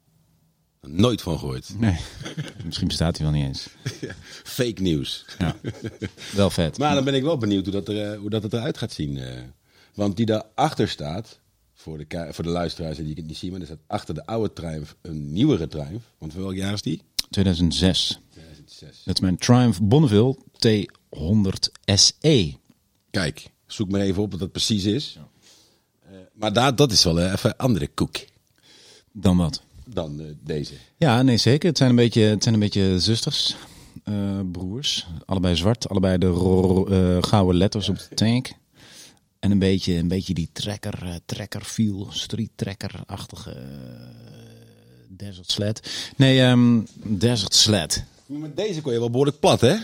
[0.81, 1.79] Nooit van gehoord.
[1.79, 1.97] Nee,
[2.65, 3.67] misschien bestaat hij wel niet eens.
[4.57, 5.25] Fake nieuws.
[5.39, 5.55] Ja.
[6.35, 6.77] Wel vet.
[6.77, 8.91] Maar dan ben ik wel benieuwd hoe dat, er, eh, hoe dat het eruit gaat
[8.93, 9.17] zien.
[9.17, 9.41] eh.
[9.93, 11.39] Want die daarachter staat,
[11.73, 14.53] voor de, voor de luisteraars die het niet zien, maar er staat achter de oude
[14.53, 16.05] Triumph een nieuwere Triumph.
[16.17, 17.01] Want voor welk jaar is die?
[17.29, 18.19] 2006.
[18.29, 19.01] 2006.
[19.05, 20.37] Dat is mijn Triumph Bonneville
[20.67, 22.53] T100 SE.
[23.11, 25.17] Kijk, zoek maar even op wat dat precies is.
[26.05, 28.17] Eh, maar daar, dat is wel even een andere koek
[29.11, 29.61] Dan wat?
[29.93, 30.73] Dan eh, deze.
[30.97, 31.69] Ja, nee, zeker.
[31.69, 33.55] Het zijn een beetje, het zijn een beetje zusters,
[34.03, 35.07] eh, broers.
[35.25, 36.27] Allebei zwart, allebei de
[36.89, 38.51] eh, gouden letters op de tank.
[39.39, 43.57] En een beetje, een beetje die trekker, eh, trekker feel, street trekker-achtige
[45.07, 46.11] desert sled.
[46.15, 48.03] Nee, ehm, desert sled.
[48.25, 49.75] Met deze kon je wel behoorlijk plat, hè?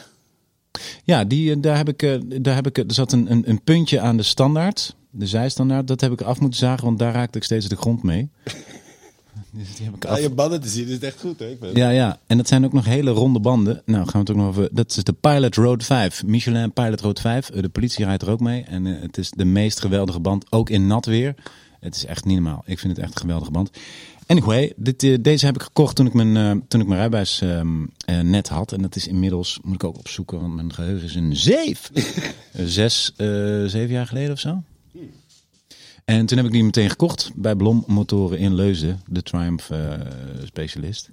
[1.04, 4.18] Ja, die, daar heb ik, daar heb ik, er zat een, een, een puntje aan
[4.18, 5.88] de standaard, de zijstandaard.
[5.88, 8.30] Dat heb ik af moeten zagen, want daar raakte ik steeds de grond mee.
[9.52, 11.50] Dus die heb ik Ja, af, je banden te zien is het echt goed, hè?
[11.50, 12.20] Ik ben- Ja, ja.
[12.28, 13.82] En dat zijn ook nog hele ronde banden.
[13.86, 14.70] Nou, gaan we het ook nog over.
[14.72, 16.24] Dat is de Pilot Road 5.
[16.24, 17.50] Michelin Pilot Road 5.
[17.50, 18.64] Eh, De politie rijdt er ook mee.
[18.64, 20.52] En eh, het is de meest geweldige band.
[20.52, 21.36] Ook in nat weer.
[21.80, 22.64] Het is echt niet normaal.
[22.66, 23.70] Ik vind het echt een geweldige band.
[24.28, 27.42] Anyway, dit, eh, deze heb ik gekocht toen ik mijn, eh, toen ik mijn rijbewijs
[27.42, 28.72] ehm, eh, net had.
[28.72, 31.92] En dat is inmiddels, moet ik ook opzoeken, want mijn geheugen is een zeef.
[32.66, 33.14] Zes,
[33.66, 34.64] zeven jaar geleden of zo.
[36.06, 39.94] En toen heb ik die meteen gekocht bij Blom Motoren in Leusden, de Triumph eh,
[40.46, 41.10] specialist.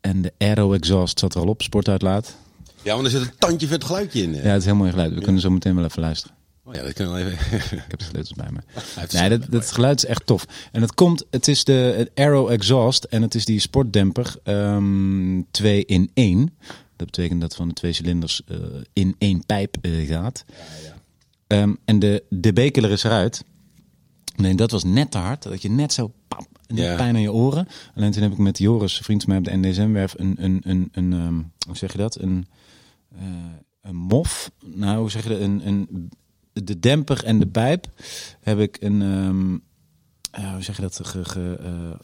[0.00, 2.36] En de Aero Exhaust zat er al op, sportuitlaat.
[2.82, 4.34] Ja, want er zit een tandje vet geluidje in.
[4.34, 4.44] eh.
[4.44, 5.14] Ja, het is heel mooi geluid.
[5.14, 6.36] We kunnen zo meteen wel even luisteren.
[6.64, 7.56] Oh ja, dat kunnen we even.
[7.78, 8.58] Ik heb de sleutels bij me.
[9.12, 10.46] Nee, dat, dat geluid is echt tof.
[10.72, 15.40] En het komt, het is de het Aero Exhaust en het is die sportdemper ehm
[15.50, 16.56] 2 in 1.
[16.96, 18.56] Dat betekent dat van de twee cilinders eh,
[18.92, 19.76] in één pijp
[20.06, 20.44] gaat.
[21.46, 23.44] Ehm, en de, de B-killer is eruit.
[24.36, 25.42] Nee, dat was net te hard.
[25.42, 26.12] Dat je net zo
[26.66, 26.96] Ja.
[26.96, 27.68] pijn aan je oren.
[27.94, 30.60] Alleen toen heb ik met Joris, een vriend van mij op de NDSM-werf, een, een,
[30.64, 31.34] een, een ehm,
[31.66, 32.20] hoe zeg je dat?
[32.20, 32.46] Een,
[33.18, 33.24] eh,
[33.82, 34.50] een mof.
[34.64, 35.40] Nou, hoe zeg je dat?
[35.40, 36.10] Een, een,
[36.52, 37.86] de demper en de pijp
[38.40, 39.54] heb ik een, ehm,
[40.44, 41.00] eh, hoe zeg je dat?
[41.02, 41.58] Ge, ge,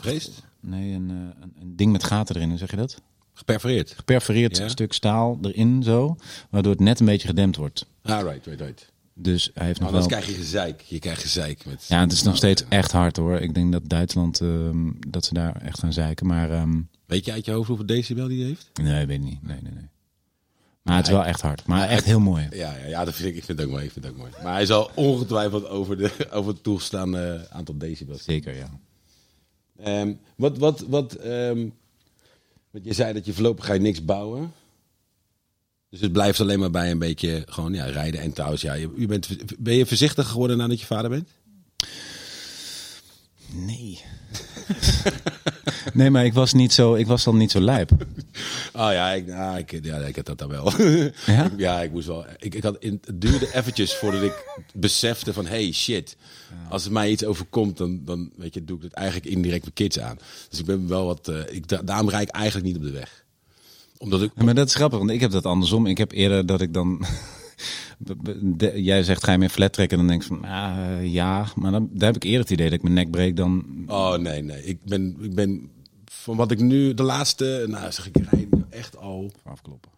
[0.04, 0.14] eh,
[0.60, 3.00] nee, een, een, een ding met gaten erin, hoe zeg je dat?
[3.32, 3.90] Geperforeerd.
[3.90, 4.68] Geperforeerd Ja.
[4.68, 6.16] stuk staal erin zo,
[6.50, 7.86] waardoor het net een beetje gedempt wordt.
[8.02, 8.91] Ah, right, right, right.
[9.14, 10.08] Dus hij heeft nog Maar wel...
[10.08, 10.80] anders krijg je gezeik.
[10.80, 11.84] Je krijgt gezeik met...
[11.88, 13.38] Ja, het is nog steeds echt hard hoor.
[13.40, 16.26] Ik denk dat Duitsland, ehm, dat ze daar echt aan zeiken.
[16.26, 18.70] Maar ehm, Weet je uit je hoofd hoeveel decibel die heeft?
[18.82, 19.42] nee, weet ik niet.
[19.42, 19.88] Nee, nee, nee.
[20.82, 21.66] Maar het is wel echt hard.
[21.66, 22.46] Maar echt heel mooi.
[22.50, 23.84] Ja, ja, ja dat vind ik, ik vind het ook mooi.
[23.84, 24.32] Ik vind het ook mooi.
[24.42, 28.24] Maar hij zal ongetwijfeld over, de, over het toegestaande aantal decibels.
[28.24, 28.70] Zeker, ja.
[29.76, 31.68] Ehm, wat, wat, wat, ehm,
[32.70, 34.52] wat je zei dat je voorlopig ga je niks bouwen.
[35.92, 38.20] Dus het blijft alleen maar bij een beetje gewoon ja, rijden.
[38.20, 39.28] En trouwens, ja, je, bent,
[39.58, 41.28] ben je voorzichtig geworden nadat je vader bent?
[43.54, 44.00] Nee.
[45.92, 47.90] nee, maar ik was, niet zo, ik was dan niet zo lijp.
[48.72, 50.80] Oh ja, ik, nou, ik, ja, ik heb dat dan wel.
[51.26, 51.50] Ja?
[51.56, 52.24] ja, ik moest wel.
[52.38, 56.16] Ik, ik had, het duurde eventjes voordat ik besefte van, hey shit,
[56.68, 59.74] als er mij iets overkomt, dan, dan weet je, doe ik het eigenlijk indirect mijn
[59.74, 60.18] kids aan.
[60.48, 61.28] Dus ik ben wel wat.
[61.28, 63.21] eh, ik, da- daarom rijd ik eigenlijk niet op de weg.
[64.02, 64.30] Omdat ik.
[64.34, 65.86] Ja, maar dat is grappig, want ik heb dat andersom.
[65.86, 67.04] Ik heb eerder dat ik dan...
[68.42, 69.98] de- jij zegt, ga je meer flat trekken?
[69.98, 71.46] Dan denk ik van, ah, ja.
[71.54, 73.64] Maar dan, daar heb ik eerder het idee dat ik mijn nek breek dan...
[73.86, 74.64] Oh nee, nee.
[74.64, 75.70] Ik ben, ik ben
[76.04, 79.32] van wat ik nu de laatste, nou zeg ik, rijd echt al.
[79.44, 79.90] Afkloppen.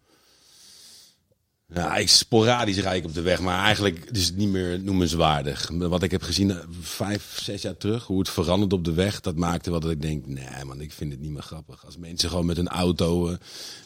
[1.73, 5.69] Ja, ik, sporadisch ik op de weg, maar eigenlijk is het niet meer noemenswaardig.
[5.73, 9.21] Wat ik heb gezien eh, vijf, zes jaar terug, hoe het verandert op de weg,
[9.21, 11.85] dat maakte wel dat ik denk, nee man, ik vind het niet meer grappig.
[11.85, 13.37] Als mensen gewoon met een auto, eh,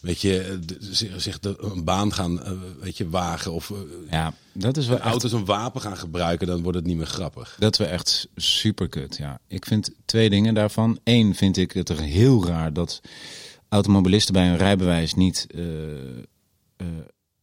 [0.01, 2.41] weet je, eh, zich, een baan gaan,
[2.79, 3.73] weet je, wagen of
[4.09, 5.07] Ja, dat is wel echt...
[5.07, 7.55] auto's een wapen gaan gebruiken, dan wordt het niet meer grappig.
[7.59, 9.17] Dat we echt super kut.
[9.17, 10.99] Ja, ik vind twee dingen daarvan.
[11.03, 13.01] Eén vind ik het er heel raar dat
[13.69, 15.47] automobilisten bij hun rijbewijs niet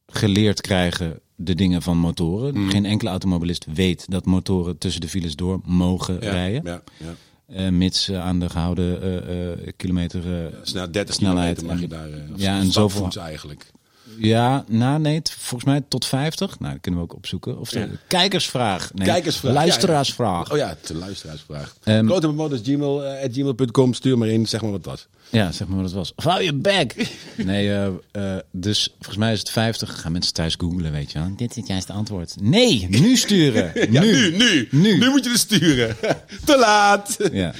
[0.06, 2.70] geleerd krijgen de dingen van motoren.
[2.70, 7.14] Geen enkele automobilist weet dat motoren tussen de files door mogen Ja, rijden, Ja, ja.
[7.54, 10.44] eh, mits aan de gehouden eh, eh, kilometer.
[10.46, 13.70] eh, Snel 30 Snelheid kilometer mag je daar, ja, en zoveel- eigenlijk.
[14.18, 16.58] ja, nou nee, volgens mij tot 50.
[16.58, 17.58] Nou, dat kunnen we ook opzoeken.
[17.58, 17.72] Of
[18.06, 18.90] kijkersvraag.
[18.94, 20.50] Nee, Kijkersvraag, Luisteraarsvraag.
[20.52, 21.76] Oh ja, het is een luisteraarsvraag.
[21.84, 25.08] Grotemotors.gmail.com, stuur maar in, zeg maar wat dat.
[25.30, 26.12] Ja, zeg maar wat het was.
[26.16, 26.94] Hou je bek!
[27.36, 30.00] Nee, eh, eh, dus volgens mij is het 50.
[30.00, 31.36] Gaan mensen thuis googlen, weet je wel.
[31.36, 32.34] Dit is het juiste antwoord.
[32.40, 33.72] Nee, nu sturen.
[33.92, 34.12] Ja, nu.
[34.12, 34.98] nu, nu, Nu.
[34.98, 35.08] nu.
[35.10, 35.96] moet je er sturen.
[36.44, 37.16] Te laat.
[37.32, 37.54] Ja.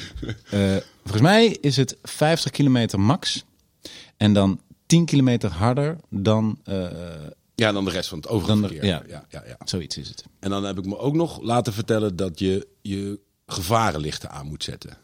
[0.51, 3.45] Eh, volgens mij is het 50 kilometer max.
[4.17, 6.59] En dan 10 kilometer harder dan...
[6.65, 6.85] eh,
[7.55, 9.03] Ja, dan de rest van het overige de- ja.
[9.09, 9.57] ja, ja, ja.
[9.65, 10.25] zoiets is het.
[10.41, 14.65] En dan heb ik me ook nog laten vertellen dat je je gevarenlichten aan moet
[14.65, 14.97] zetten.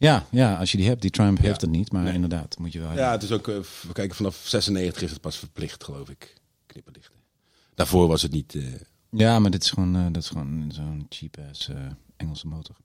[0.00, 1.02] Ja, ja, als je die hebt.
[1.02, 1.92] Die Triumph heeft het niet.
[1.92, 2.12] Maar Nee.
[2.14, 3.54] inderdaad, moet je wel Ja, het is ook, eh,
[3.86, 6.34] we kijken vanaf 96 is het pas verplicht, geloof ik.
[6.66, 7.14] Knipperlichten.
[7.74, 8.54] Daarvoor was het niet.
[8.54, 8.62] eh,
[9.10, 11.76] Ja, maar dit is gewoon, eh, dat is gewoon zo'n cheap-ass eh,
[12.16, 12.76] Engelse motor.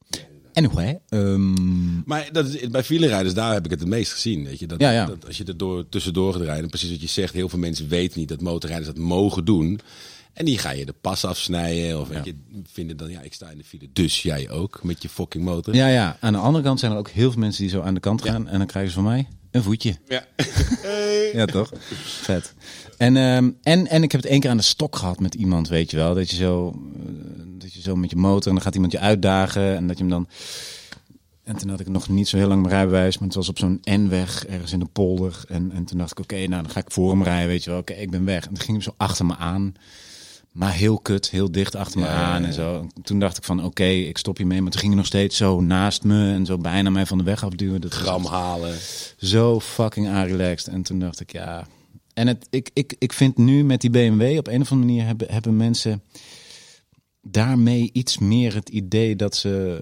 [0.53, 0.99] Anyway.
[1.09, 4.43] ehm, Maar dat is, bij wielerrijders, daar heb ik het het meest gezien.
[4.43, 4.67] Weet je?
[4.67, 5.05] Dat, Ja, ja.
[5.05, 7.87] dat als je er door, tussendoor gaat rijden, precies wat je zegt, heel veel mensen
[7.87, 9.79] weten niet dat motorrijders dat mogen doen.
[10.35, 11.99] En die ga je de pas afsnijden.
[11.99, 12.21] Of Ja.
[12.23, 12.35] je,
[12.71, 15.75] vinden dan, ja, ik sta in de file, dus jij ook met je fucking motor.
[15.75, 16.17] Ja, ja.
[16.19, 18.21] Aan de andere kant zijn er ook heel veel mensen die zo aan de kant
[18.21, 18.47] gaan.
[18.47, 19.95] En dan krijgen ze van mij een voetje.
[20.07, 20.25] Ja.
[21.33, 21.71] Ja, toch?
[22.03, 22.53] Vet.
[22.97, 25.67] En, ehm, en, en ik heb het één keer aan de stok gehad met iemand,
[25.67, 26.13] weet je wel.
[26.15, 27.11] Dat je zo, eh,
[27.45, 29.75] dat je zo met je motor en dan gaat iemand je uitdagen.
[29.75, 30.27] En dat je hem dan...
[31.43, 33.17] En toen had ik nog niet zo heel lang mijn rijbewijs.
[33.17, 35.43] Maar het was op zo'n N-weg, ergens in de polder.
[35.47, 37.69] En, en toen dacht ik, oké, nou dan ga ik voor hem rijden, weet je
[37.69, 37.79] wel.
[37.79, 38.43] Oké, ik ben weg.
[38.43, 39.73] En toen ging hij zo achter me aan.
[40.55, 42.47] Maar heel kut, heel dicht achter me Ja, aan ja.
[42.47, 42.79] en zo.
[42.95, 44.61] En Toen dacht ik van, oké, ik stop hiermee.
[44.61, 47.23] Maar toen ging hij nog steeds zo naast me en zo bijna mij van de
[47.23, 47.81] weg afduwen.
[47.81, 48.77] Dat Gram halen.
[49.17, 50.73] zo fucking relaxed.
[50.73, 51.67] En toen dacht ik, ja.
[52.13, 55.05] En het, ik, ik, ik vind nu met die BMW op een of andere manier
[55.05, 56.01] hebben, hebben mensen
[57.21, 59.79] daarmee iets meer het idee dat ze.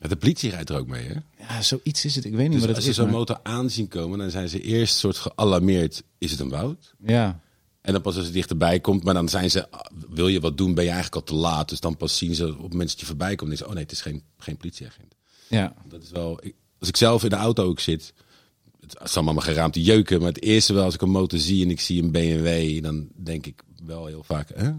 [0.00, 1.14] Ja, De politie rijdt er ook mee, hè?
[1.48, 2.24] Ja, zoiets is het.
[2.24, 2.96] Ik weet niet Dus wat als het ze is.
[2.96, 6.02] zo'n maar- motor aanzien komen, dan zijn ze eerst soort gealarmeerd.
[6.18, 6.94] Is het een woud?
[7.06, 7.40] Ja,
[7.88, 9.68] En dan pas als het dichterbij komt, maar dan zijn ze,
[10.10, 11.68] wil je wat doen, ben je eigenlijk al te laat.
[11.68, 13.82] Dus dan pas zien ze op het moment dat je voorbij komt, is oh nee,
[13.82, 15.14] het is geen, geen politieagent.
[15.48, 15.74] ja.
[15.88, 18.12] Dat is wel, ik- als ik zelf in de auto ook zit,
[18.98, 21.64] het zal maar mijn geraamte jeuken, maar het eerste wel als ik een motor zie
[21.64, 24.70] en ik zie een BMW, dan denk ik wel heel vaak, hè?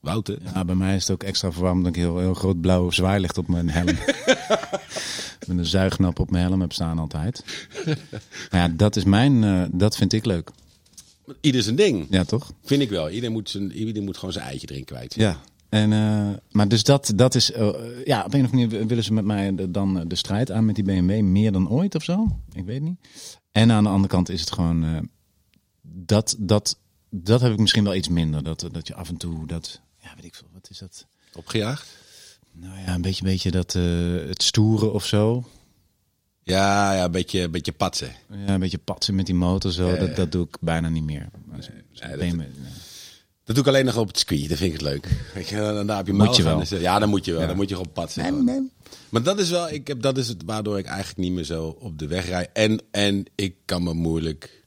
[0.00, 0.38] Wouter?
[0.54, 3.38] Ja, bij mij is het ook extra verwarmd dat ik heel, heel groot blauw zwaailicht
[3.38, 3.86] op mijn helm.
[5.46, 7.44] Met een zuignap op mijn helm heb staan altijd.
[8.50, 10.50] Maar ja, dat is mijn, eh, dat vind ik leuk.
[11.40, 12.06] Ieder zijn ding.
[12.10, 12.52] Ja, toch?
[12.62, 13.08] Vind ik wel.
[13.08, 15.14] Iedereen moet, zijn, iedereen moet gewoon zijn eitje erin kwijt.
[15.14, 15.40] Ja.
[15.68, 17.70] En, eh, maar dus dat, dat is, eh,
[18.04, 20.50] ja, op een of andere manier willen ze met mij de, dan eh, de strijd
[20.50, 22.38] aan met die BMW meer dan ooit of zo.
[22.52, 22.98] Ik weet niet.
[23.52, 25.08] En aan de andere kant is het gewoon,
[25.82, 26.78] dat, dat,
[27.10, 28.42] dat heb ik misschien wel iets minder.
[28.42, 31.06] Dat, dat je af en toe dat, ja, weet ik veel, wat is dat?
[31.34, 31.86] Opgejaagd?
[32.52, 35.44] Nou ja, een beetje, beetje dat, het stoeren of zo.
[36.48, 38.12] Ja, ja, een beetje, een beetje patsen.
[38.46, 39.86] Ja, een beetje patsen met die motor zo.
[39.86, 40.00] Ja, ja.
[40.06, 41.28] Dat, dat doe ik bijna niet meer.
[41.46, 42.48] Nee, dat- nee.
[43.44, 44.48] Doe ik alleen nog op het circuit.
[44.48, 45.08] Dat vind ik het leuk.
[45.34, 46.58] Weet je, dan, daar heb je Moet mouw je wel.
[46.58, 47.40] Dus, ja, dan moet je wel.
[47.40, 47.46] Ja.
[47.46, 48.22] Dan moet je gewoon patsen.
[49.08, 51.76] Maar dat is wel, ik heb, dat is het waardoor ik eigenlijk niet meer zo
[51.80, 52.50] op de weg rijd.
[52.52, 54.66] En, en ik kan me moeilijk.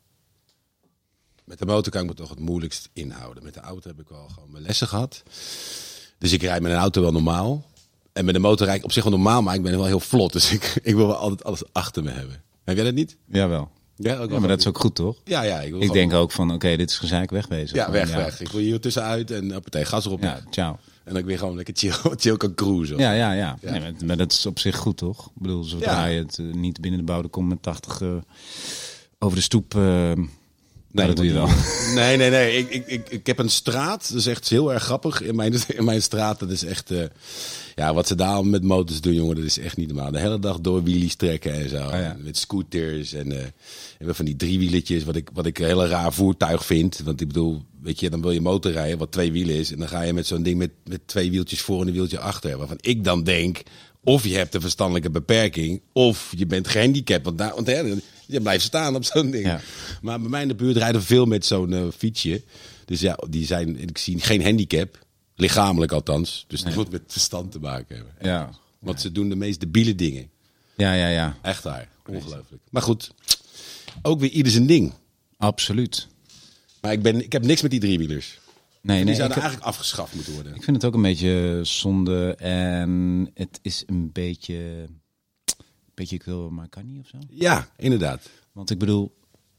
[1.46, 3.44] Met de motor kan ik me toch het moeilijkst inhouden.
[3.44, 5.24] Met de auto heb ik wel gewoon mijn lessen gehad.
[6.18, 7.66] Dus ik rijd met een auto wel normaal.
[8.22, 10.00] En met de motor rijd ik op zich wel normaal, maar ik ben wel heel
[10.00, 10.34] vlot.
[10.34, 12.42] Dus ik, ik wil wel altijd alles achter me hebben.
[12.64, 13.18] Heb jij dat niet?
[13.32, 13.72] Jawel.
[13.96, 15.22] Ja, ook Ja, maar dat is ook goed, toch?
[15.24, 15.62] Ja, ja.
[15.62, 17.76] Ik, wil Ik denk ook van, oké, dit is gezeik wegwezen.
[17.76, 18.42] Ja, weg, weg.
[18.42, 20.22] Ik wil hier tussenuit en op het gas erop.
[20.22, 20.78] Ja, ciao.
[21.04, 22.98] En dat ik weer gewoon lekker chill, chill kan cruisen.
[22.98, 23.58] Ja, ja, ja.
[23.62, 23.72] Ja.
[23.72, 25.26] Nee, maar, maar dat is op zich goed, toch?
[25.26, 28.10] Ik bedoel, zodra je het eh, niet binnen de bouwde komt met 80 eh,
[29.20, 30.12] over de stoep, eh,
[30.92, 31.48] Nee, dat doe je wel.
[31.96, 32.58] Nee, nee, nee.
[32.58, 34.10] Ik, ik, ik, ik heb een straat.
[34.10, 35.22] Dat is echt heel erg grappig.
[35.22, 36.92] In mijn, in mijn straat, dat is echt...
[36.92, 37.04] eh,
[37.76, 40.12] ja, wat ze daar met motors doen, jongen, dat is echt niet normaal.
[40.12, 41.76] De hele dag door wheelies trekken en zo.
[41.78, 41.92] ja.
[41.92, 43.46] En Met scooters en, eh
[44.00, 45.04] en van die driewieletjes.
[45.04, 47.02] Wat ik, wat ik een heel raar voertuig vind.
[47.04, 49.72] Want ik bedoel, weet je, dan wil je motorrijden wat twee wielen is.
[49.72, 52.20] En dan ga je met zo'n ding met, met twee wieltjes voor en een wieltje
[52.20, 52.58] achter.
[52.58, 53.62] Waarvan ik dan denk...
[54.04, 57.26] Of je hebt een verstandelijke beperking, of je bent gehandicapt.
[57.26, 57.94] Want, daar, want hè,
[58.32, 59.46] je blijft staan op zo'n ding.
[59.46, 59.62] Ja.
[60.02, 62.42] Maar bij mij in de buurt rijden veel met zo'n eh, fietsje.
[62.86, 65.00] Dus ja, die zijn, ik zie geen handicap.
[65.36, 66.46] Lichamelijk althans.
[66.48, 68.14] Dus dat moet met verstand te maken hebben.
[68.22, 68.50] Ja.
[68.80, 70.30] Want ze doen de meest debiele dingen.
[70.78, 71.38] Ja, ja, ja.
[71.42, 71.88] Echt waar.
[72.06, 72.62] Ongelooflijk.
[72.70, 73.12] Maar goed,
[74.02, 74.94] ook weer ieder zijn ding.
[75.38, 76.08] Absoluut.
[76.82, 78.40] Maar ik, ben, ik heb niks met die driewielers.
[78.82, 80.56] Nee, Die nee, zouden heb- eigenlijk afgeschaft moeten worden.
[80.56, 84.88] ik vind het ook een beetje zonde en het is een beetje,
[85.94, 87.18] beetje ik wil, maar kan niet of zo.
[87.30, 88.30] Ja, inderdaad.
[88.52, 89.16] Want ik bedoel,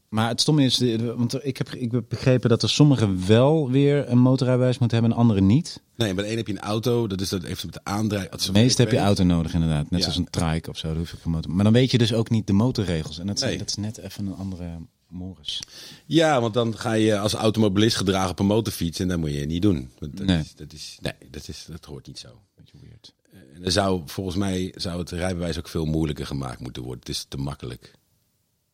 [0.09, 4.09] maar het stomme is, want ik heb, ik heb begrepen dat er sommigen wel weer
[4.09, 5.81] een motorrijbewijs moeten hebben en anderen niet.
[5.95, 7.07] Nee, bij de een heb je een auto.
[7.07, 8.31] Dat is dat heeft met de aandrijving.
[8.31, 9.89] Het meeste heb je auto nodig inderdaad.
[9.89, 10.05] Net Ja.
[10.11, 10.87] zoals een trike of zo.
[10.87, 11.51] daar hoef je geen motor.
[11.51, 13.19] Maar dan weet je dus ook niet de motorregels.
[13.19, 13.57] En dat, Nee.
[13.57, 14.69] dat is net even een andere
[15.07, 15.59] Morris.
[16.05, 18.99] Ja, want dan ga je als automobilist gedragen op een motorfiets.
[18.99, 19.89] En dat moet je niet doen.
[19.99, 20.39] Want dat, Nee.
[20.39, 22.27] is, dat, is, nee, dat, is, dat hoort niet zo.
[22.55, 23.13] Beetje weird.
[23.53, 26.99] En dan zou, volgens mij zou het rijbewijs ook veel moeilijker gemaakt moeten worden.
[26.99, 27.91] Het is te makkelijk.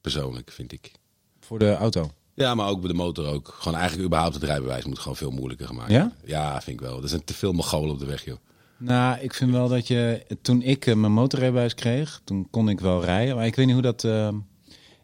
[0.02, 0.92] Persoonlijk, vind ik.
[1.40, 2.12] Voor de auto.
[2.34, 3.56] Ja, maar ook bij de motor ook.
[3.60, 6.02] Gewoon eigenlijk überhaupt het rijbewijs moet gewoon veel moeilijker gemaakt Ja?
[6.02, 6.18] worden.
[6.26, 7.02] Ja, vind ik wel.
[7.02, 8.38] Er zijn te veel Mongolen op de weg, joh.
[8.78, 10.26] Nou, ik vind wel dat je...
[10.42, 13.36] Toen ik eh, mijn motorrijbewijs kreeg, toen kon ik wel rijden.
[13.36, 14.04] Maar ik weet niet hoe dat...
[14.04, 14.30] eh,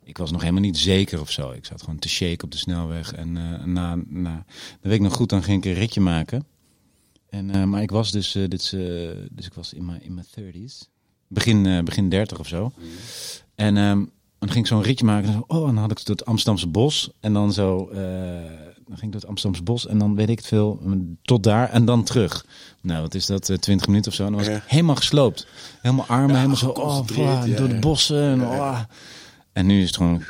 [0.04, 1.52] ik was nog helemaal niet zeker of zo.
[1.52, 3.14] Ik zat gewoon te shake op de snelweg.
[3.14, 4.46] En eh, na, na, dan
[4.82, 6.46] weet ik nog goed, dan ging ik een ritje maken.
[7.36, 8.80] En, eh, maar ik was dus, eh, dit, eh,
[9.32, 10.90] dus ik was in mijn in mijn 30s.
[11.28, 12.72] Begin, begin 30 of zo.
[13.56, 14.06] En ehm,
[14.40, 15.28] dan ging ik zo'n ritje maken.
[15.28, 17.12] En, zo, oh, en dan had ik door het Amsterdamse bos.
[17.20, 17.90] En dan zo,
[18.86, 19.88] dan ging ik door het Amsterdamse bos.
[19.88, 20.80] En dan weet ik het veel,
[21.22, 22.46] tot daar en dan terug.
[22.82, 24.26] Nou, wat is dat, eh, 20 minuten of zo.
[24.26, 25.48] En dan was ik helemaal gesloopt.
[25.82, 28.22] Helemaal armen, helemaal zo, oh, ja, door de bossen.
[28.22, 28.80] En, oh.
[29.54, 30.24] en nu is het gewoon,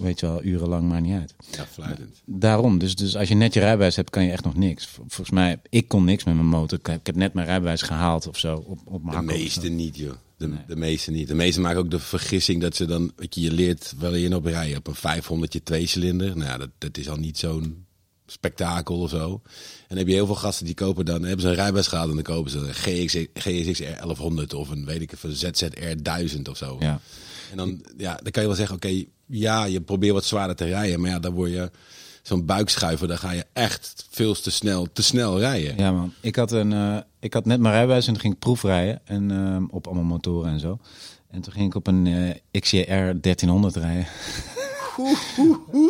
[0.00, 1.34] weet je wel, urenlang maar niet uit.
[1.50, 2.22] Ja, fluitend.
[2.24, 4.86] Daarom, dus, dus als je net je rijbewijs hebt, kan je echt nog niks.
[4.86, 6.78] Vol- Volgens mij, ik kon niks met mijn motor.
[6.78, 8.56] Ik heb, net mijn rijbewijs gehaald of zo.
[8.66, 10.12] Op, op mijn De meeste niet, joh.
[10.36, 11.28] De, de meeste niet.
[11.28, 14.36] De meeste maken ook de vergissing dat ze dan, weet je, je leert wel je
[14.36, 16.36] op rijden op een 500 je tweecilinder.
[16.36, 17.84] Nou, ja, dat, dat is al niet zo'n
[18.30, 19.40] spektakel of zo.
[19.44, 22.08] En dan heb je heel veel gasten die kopen dan, hebben ze een rijbewijs gehaald
[22.08, 26.48] en dan kopen ze een GX, GSX-R 1100 of een, weet ik even, ZZR 1000
[26.48, 26.76] of zo.
[26.80, 27.00] Ja.
[27.50, 30.64] En dan, ja, dan kan je wel zeggen, oké, ja, je probeert wat zwaarder te
[30.64, 31.70] rijden, maar ja, dan word je
[32.22, 35.76] zo'n buikschuiver, dan ga je echt veel te snel, te snel rijden.
[35.76, 36.12] Ja, man.
[36.20, 39.00] Ik had, een, eh, ik had net mijn rijbewijs en toen ging ik proefrijden.
[39.04, 40.78] En, ehm, op allemaal motoren en zo.
[41.30, 42.06] En toen ging ik op een
[42.52, 44.06] eh XJR 1300 rijden.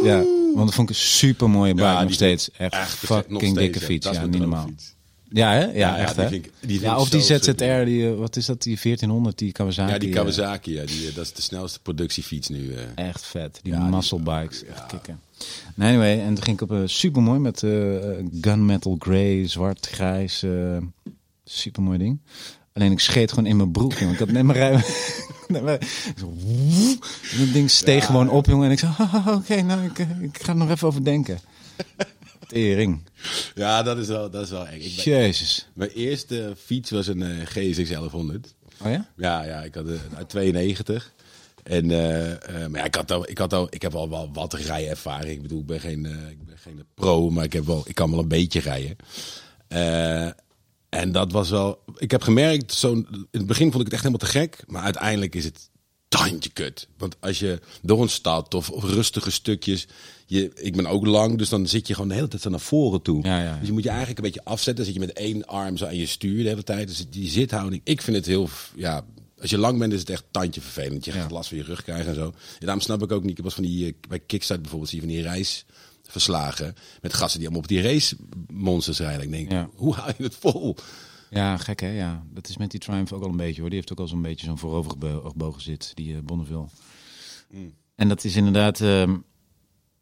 [0.02, 2.50] ja, want dat vond ik een super mooie bike Ja, nog steeds.
[2.50, 3.84] Echt, fucking steeds, dikke ja.
[3.86, 4.10] fiets.
[4.10, 4.70] Ja, niet normaal.
[5.32, 5.64] Ja, hè?
[5.64, 6.30] Ja, ja, echt, die hè?
[6.30, 9.52] vind ik- vind ja, of die ZZR, die, eh, wat is dat, die 1400, die
[9.52, 9.92] Kawasaki.
[9.92, 12.72] Ja, die eh, Kawasaki, ja, die, eh, dat is de snelste productiefiets nu.
[12.74, 12.82] eh.
[13.06, 13.58] Echt vet.
[13.62, 14.64] Die Ja, die- muscle bikes.
[14.64, 15.20] Echt kicken.
[15.74, 17.70] Nee, anyway, en toen ging ik op een super mooi met eh
[18.40, 20.42] gunmetal grey, zwart, grijs.
[20.42, 20.76] eh
[21.44, 22.18] super mooi ding.
[22.80, 24.12] Alleen ik scheet gewoon in mijn broek, jongen.
[24.12, 24.82] Ik had net mijn.
[25.48, 25.64] En
[27.38, 28.66] dat ding steeg gewoon op, jongen.
[28.66, 31.38] En ik zei, "Haha, oké, nou, ik, eh, ik ga er nog even over denken.
[32.46, 33.00] Tering.
[33.54, 34.80] Ja, dat is wel, dat is wel eng.
[34.80, 35.68] Ik ben- Jezus.
[35.74, 38.54] mijn eerste fiets was een eh, GSX 1100.
[38.82, 39.06] Oh ja?
[39.16, 41.12] Ja, ja, ik had een uit 92.
[41.62, 44.30] En, eh, eh, maar ja, ik, had al, ik, had al, ik heb al wel
[44.32, 45.34] wat rijervaring.
[45.34, 47.94] Ik bedoel, ik ben geen, eh, ik ben geen pro, maar ik, heb wel, ik
[47.94, 48.96] kan wel een beetje rijden.
[49.68, 50.30] Eh,
[50.88, 51.82] en dat was wel.
[52.00, 54.62] Ik heb gemerkt, zo, in het begin vond ik het echt helemaal te gek.
[54.66, 55.68] Maar uiteindelijk is het
[56.08, 56.88] tandje kut.
[56.98, 59.86] Want als je door een stad of, of rustige stukjes.
[60.26, 62.60] Je, ik ben ook lang, dus dan zit je gewoon de hele tijd zo naar
[62.60, 63.22] voren toe.
[63.22, 63.56] Ja, ja, ja.
[63.58, 64.84] Dus je moet je eigenlijk een beetje afzetten.
[64.84, 66.88] Dan zit je met één arm zo aan je stuur de hele tijd.
[66.88, 68.48] Dus die zithouding, ik vind het heel.
[68.74, 69.04] Ja,
[69.40, 71.04] als je lang bent, is het echt tandje vervelend.
[71.04, 72.24] Je gaat last van je rug krijgen en zo.
[72.24, 72.34] En
[72.66, 73.38] daarom snap ik ook niet.
[73.38, 76.74] Ik was van die, eh, bij Kickstart bijvoorbeeld, zie je van die reisverslagen.
[77.00, 78.16] Met gasten die allemaal op die race
[78.48, 79.22] monsters rijden.
[79.22, 79.68] Ik denk, Ja.
[79.74, 80.76] hoe hou je het vol?
[81.30, 81.88] Ja, gek hè?
[81.88, 83.70] Ja, dat is met die Triumph ook al een beetje hoor.
[83.70, 86.64] Die heeft ook al zo'n beetje zo'n voorovergebogen zit, die eh, Bonneville.
[87.50, 87.72] Mm.
[87.94, 88.80] En dat is inderdaad...
[88.80, 89.16] ehm,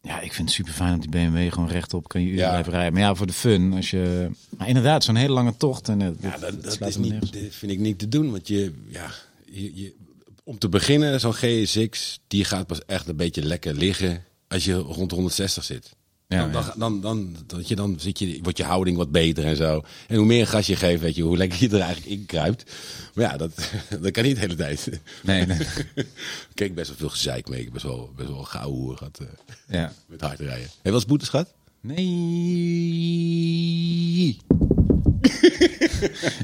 [0.02, 2.48] ja, ik vind het super fijn dat die BMW gewoon rechtop kan je uren Ja.
[2.50, 2.92] blijven rijden.
[2.92, 4.30] Maar ja, voor de fun, als je...
[4.58, 5.88] Maar inderdaad, zo'n hele lange tocht.
[5.88, 8.30] En, eh, Ja, dat, is niet, dat vind ik niet te doen.
[8.30, 9.10] Want je, ja,
[9.50, 9.94] je, je,
[10.44, 14.74] om te beginnen, zo'n GSX, die gaat pas echt een beetje lekker liggen als je
[14.74, 15.96] rond de 160 zit.
[16.28, 19.56] Ja, dan, dan, dan, dat je, dan zit je, wordt je houding wat beter en
[19.56, 19.84] zo.
[20.06, 22.72] En hoe meer gas je geeft, weet je, hoe lekker je er eigenlijk in kruipt.
[23.14, 23.70] Maar ja, dat,
[24.02, 25.00] dat kan niet de hele tijd.
[25.22, 25.58] Nee, nee.
[25.94, 27.58] Ik kreeg best wel veel gezeik mee.
[27.58, 29.26] Ik heb best wel, best wel gauw hoer gehad eh,
[29.68, 29.92] Ja.
[30.06, 30.62] met hard rijden.
[30.62, 31.52] Heb je wel eens boetes gehad?
[31.80, 32.68] Nee.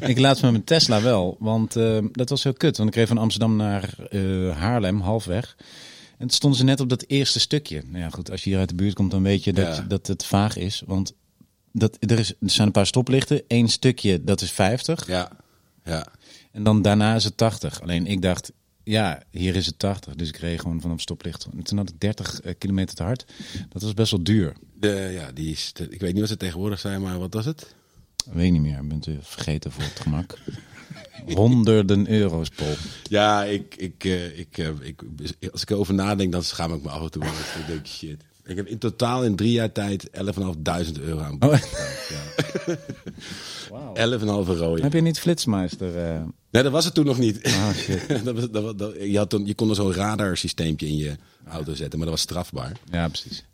[0.00, 2.76] ik laatst met mijn Tesla wel, want eh, dat was heel kut.
[2.76, 5.56] Want ik reed van Amsterdam naar eh, Haarlem, halfweg.
[6.18, 7.82] En toen stonden ze net op dat eerste stukje.
[7.86, 9.82] Nou ja, goed, als je hier uit de buurt komt, dan weet je dat, Ja.
[9.82, 10.82] dat het vaag is.
[10.86, 11.14] Want
[11.72, 13.42] dat, er, is, er zijn een paar stoplichten.
[13.48, 15.06] Eén stukje, dat is 50.
[15.06, 15.30] Ja.
[15.84, 16.06] Ja.
[16.52, 17.80] En dan daarna is het 80.
[17.82, 18.52] Alleen ik dacht,
[18.84, 20.14] ja, hier is het 80.
[20.14, 21.46] Dus ik reed gewoon vanaf stoplicht.
[21.56, 23.24] En toen had ik 30 eh, kilometer te hard.
[23.68, 24.56] Dat was best wel duur.
[24.80, 27.74] De, ja, die is, ik weet niet wat ze tegenwoordig zijn, maar wat was het?
[28.32, 30.38] Weet ik niet meer, ik ben weer vergeten voor het gemak.
[31.34, 32.74] Honderden euro's, Paul.
[33.02, 35.02] Ja, ik, ik, eh, ik, eh, ik,
[35.52, 37.22] als ik erover nadenk, dan schaam ik me af en toe.
[37.24, 38.22] Ik denk, shit.
[38.46, 41.58] Ik heb in totaal in drie jaar tijd 11.500 euro aan Oh.
[43.70, 43.96] Wow.
[43.96, 44.06] Ja.
[44.18, 44.76] 11,5 euro.
[44.76, 45.96] Heb je niet Flitsmeister?
[45.98, 46.22] eh?
[46.50, 47.46] Nee, dat was het toen nog niet.
[47.46, 48.08] Oh, shit.
[48.24, 51.16] dat was, dat, je, had toen, je kon er zo'n radarsysteempje in je
[51.48, 52.72] auto zetten, maar dat was strafbaar.
[52.90, 53.44] Ja, precies.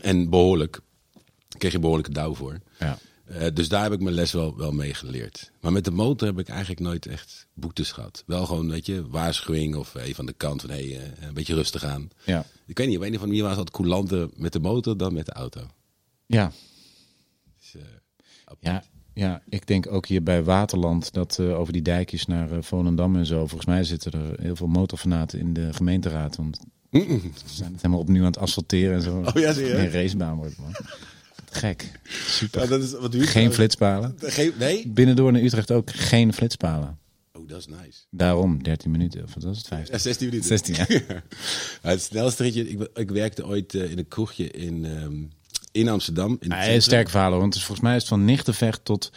[0.00, 0.80] En behoorlijk.
[1.48, 2.60] Daar kreeg je behoorlijke dauw voor.
[2.78, 2.98] Ja.
[3.24, 5.50] Eh, dus daar heb ik mijn les wel, wel mee geleerd.
[5.60, 8.22] Maar met de motor heb ik eigenlijk nooit echt boetes gehad.
[8.26, 11.54] Wel gewoon, weet je, waarschuwing of even aan de kant van hé, hey, een beetje
[11.54, 12.08] rustig aan.
[12.24, 12.46] Ja.
[12.66, 15.14] Ik weet niet, op een of andere manier was het coulanter met de motor dan
[15.14, 15.60] met de auto.
[16.26, 16.52] Ja.
[17.58, 17.82] Dus, eh,
[18.60, 18.84] Ja.
[19.14, 23.16] Ja, ik denk ook hier bij Waterland dat eh, over die dijkjes naar eh, Volendam
[23.16, 23.38] en zo.
[23.38, 26.36] Volgens mij zitten er heel veel motorfanaten in de gemeenteraad.
[26.36, 26.58] Want
[26.90, 29.22] ze zijn het helemaal opnieuw aan het asfalteren en zo.
[29.24, 29.74] Oh ja, zie je?
[29.74, 30.74] Geen racebaan wordt man.
[31.54, 31.90] Gek.
[32.26, 32.62] Super.
[32.62, 34.16] Ja, dat is, wat duurt Geen flitspalen.
[34.18, 34.88] Geen, nee?
[34.88, 36.98] Binnendoor naar Utrecht ook geen flitspalen.
[37.32, 38.00] Oh, dat is nice.
[38.10, 39.22] Daarom 13 minuten.
[39.22, 39.66] Of wat was het?
[39.66, 39.94] 15?
[39.94, 40.48] Ja, 16 minuten.
[40.48, 40.86] 16, ja.
[41.82, 45.22] Ja, het snelste ritje, ik, ik werkte ooit eh, in een kroegje in, ehm,
[45.72, 46.36] in Amsterdam.
[46.40, 46.80] In centrum.
[46.80, 49.12] sterk verhaal, want het is, volgens mij is het van Nichtenvecht tot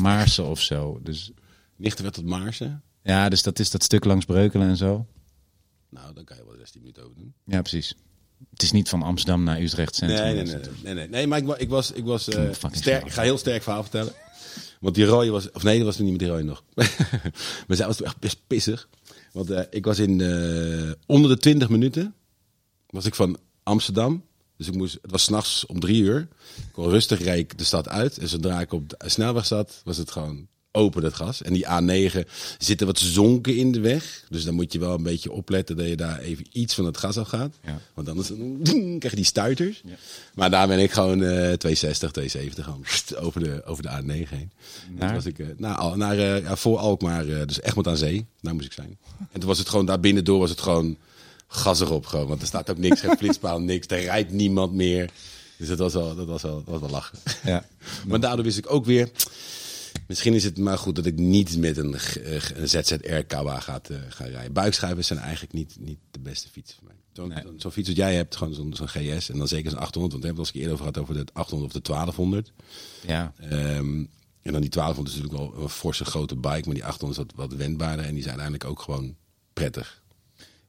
[0.00, 1.00] Maarsen of zo.
[1.02, 1.30] Dus
[1.76, 2.82] Nichterweg tot Maarsen.
[3.02, 5.06] ja, dus dat is dat stuk langs Breukelen en zo.
[5.90, 7.34] Nou, dan kan je wel 16 minuten over doen.
[7.44, 7.94] Ja, precies.
[8.60, 10.22] Het is niet van Amsterdam naar Utrecht centrum.
[10.22, 10.62] Nee, nee, nee.
[10.82, 13.04] Nee, nee, nee maar ik, ik was, ik was eh, sterk.
[13.04, 14.12] Ik ga heel sterk verhaal vertellen.
[14.80, 15.50] Want die rode was...
[15.50, 16.64] Of nee, dat was toen niet met die rode nog.
[17.66, 18.88] maar zij was toen echt best pissig.
[19.32, 20.20] Want eh, ik was in...
[20.20, 22.14] eh, onder de 20 minuten
[22.86, 24.24] was ik van Amsterdam.
[24.56, 24.98] Dus ik moest...
[25.02, 26.28] Het was s'nachts om drie uur.
[26.56, 28.18] Ik kon rustig rijden ik de stad uit.
[28.18, 31.42] En zodra ik op de snelweg zat, was het gewoon open het gas.
[31.42, 32.18] En die A9
[32.58, 34.24] zitten wat zonken in de weg.
[34.28, 36.96] Dus dan moet je wel een beetje opletten dat je daar even iets van het
[36.96, 37.54] gas af gaat.
[37.64, 37.80] Ja.
[37.94, 38.28] Want anders
[38.98, 39.82] krijg je die stuiters.
[40.34, 42.84] Maar daar ben ik gewoon eh 260, 270 gewoon
[43.26, 44.30] over de, over de A9 heen.
[44.30, 44.50] En
[44.98, 45.14] Naar?
[45.14, 48.26] was ik eh, naar, Al- naar, eh, ja, voor Alkmaar, eh, dus Egmond aan Zee.
[48.40, 48.98] Daar moest ik zijn.
[49.32, 50.96] En toen was het gewoon, daar binnen door was het gewoon
[51.48, 52.06] gas erop.
[52.06, 53.86] Gewoon, want er staat ook niks, geen flitspaal, niks.
[53.86, 55.10] Er rijdt niemand meer.
[55.56, 57.18] Dus dat was wel, dat was wel, dat was wel lachen.
[57.44, 57.64] Ja.
[58.06, 59.08] Maar daardoor wist ik ook weer...
[60.10, 61.94] Misschien is het maar goed dat ik niet met een,
[62.64, 64.52] ZZR Kawa ga, eh, ga rijden.
[64.52, 66.96] Buikschuivers zijn eigenlijk niet, niet de beste fietsen voor mij.
[67.12, 67.72] Zo'n Nee.
[67.72, 69.30] fiets wat jij hebt, gewoon zo'n zo'n GS.
[69.30, 70.12] En dan zeker zo'n 800.
[70.12, 72.52] Want we hebben het al eens eerder over gehad over de 800 of de 1200.
[73.06, 73.32] ja.
[73.38, 74.04] Ehm,
[74.42, 76.62] en dan die 1200 is natuurlijk wel een forse grote bike.
[76.64, 78.04] Maar die 800 is wat, wat wendbaarder.
[78.04, 79.16] En die zijn uiteindelijk ook gewoon
[79.52, 79.99] prettig.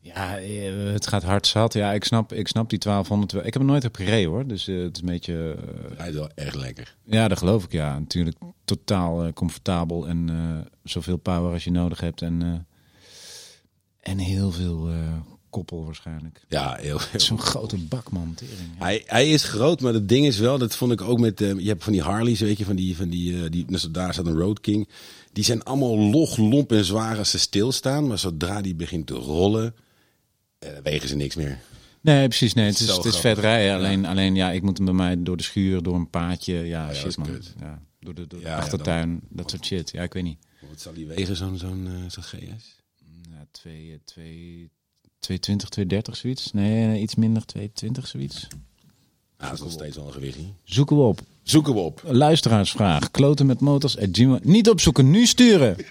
[0.04, 1.74] Ja, eh, het gaat hard zat.
[1.74, 3.46] Ja, ik snap, ik snap die 1200 wel.
[3.46, 4.48] Ik heb hem nooit op gereden hoor.
[4.48, 5.56] Dus eh, het is een beetje...
[5.90, 6.96] eh, Rijdt wel erg lekker.
[7.06, 8.00] ja, dat geloof ik ja.
[8.00, 10.30] Natuurlijk totaal comfortabel en
[10.84, 12.22] zoveel power als je nodig hebt.
[12.22, 12.68] En,
[14.00, 14.90] en heel veel
[15.50, 16.42] koppel waarschijnlijk.
[16.48, 18.34] Ja, heel, is zo'n grote bak man.
[18.36, 18.58] tering.
[18.78, 18.84] Ja.
[18.84, 21.64] Hij, hij is groot, maar het ding is wel, dat vond ik ook met, je
[21.68, 24.38] hebt van die Harleys, weet je, van die, van die, die dus daar staat een
[24.38, 24.90] Road King.
[25.34, 29.14] Die zijn allemaal log, lomp en zwaar als ze stilstaan, maar zodra die begint te
[29.14, 29.76] rollen,
[30.84, 31.60] wegen ze niks meer.
[32.02, 32.54] Nee, precies.
[32.54, 33.76] Nee, het is, Zo het is vet rijden.
[33.76, 36.54] Alleen, alleen, ja, ik moet hem bij mij door de schuur, door een paadje.
[36.54, 37.42] Ja, dat is shit man.
[37.60, 39.92] Ja, door de, door de Ja, ja, achtertuin, dat soort shit.
[39.92, 40.38] Ja, ik weet niet.
[40.70, 42.80] Wat zal die wegen, zo'n zo'n eh, zo'n GS?
[43.30, 44.70] Ja, 2, 2,
[45.20, 46.52] 220, 230 zoiets.
[46.52, 48.48] Nee, iets minder, 220 zoiets.
[49.38, 50.44] Ja, dat is nog steeds wel een gewichtje.
[50.64, 51.22] Zoeken we op.
[51.44, 52.02] Zoeken we op.
[52.06, 53.12] Luisteraarsvraag.
[53.12, 53.96] Kloten met motors.
[54.42, 55.76] Niet opzoeken, nu sturen.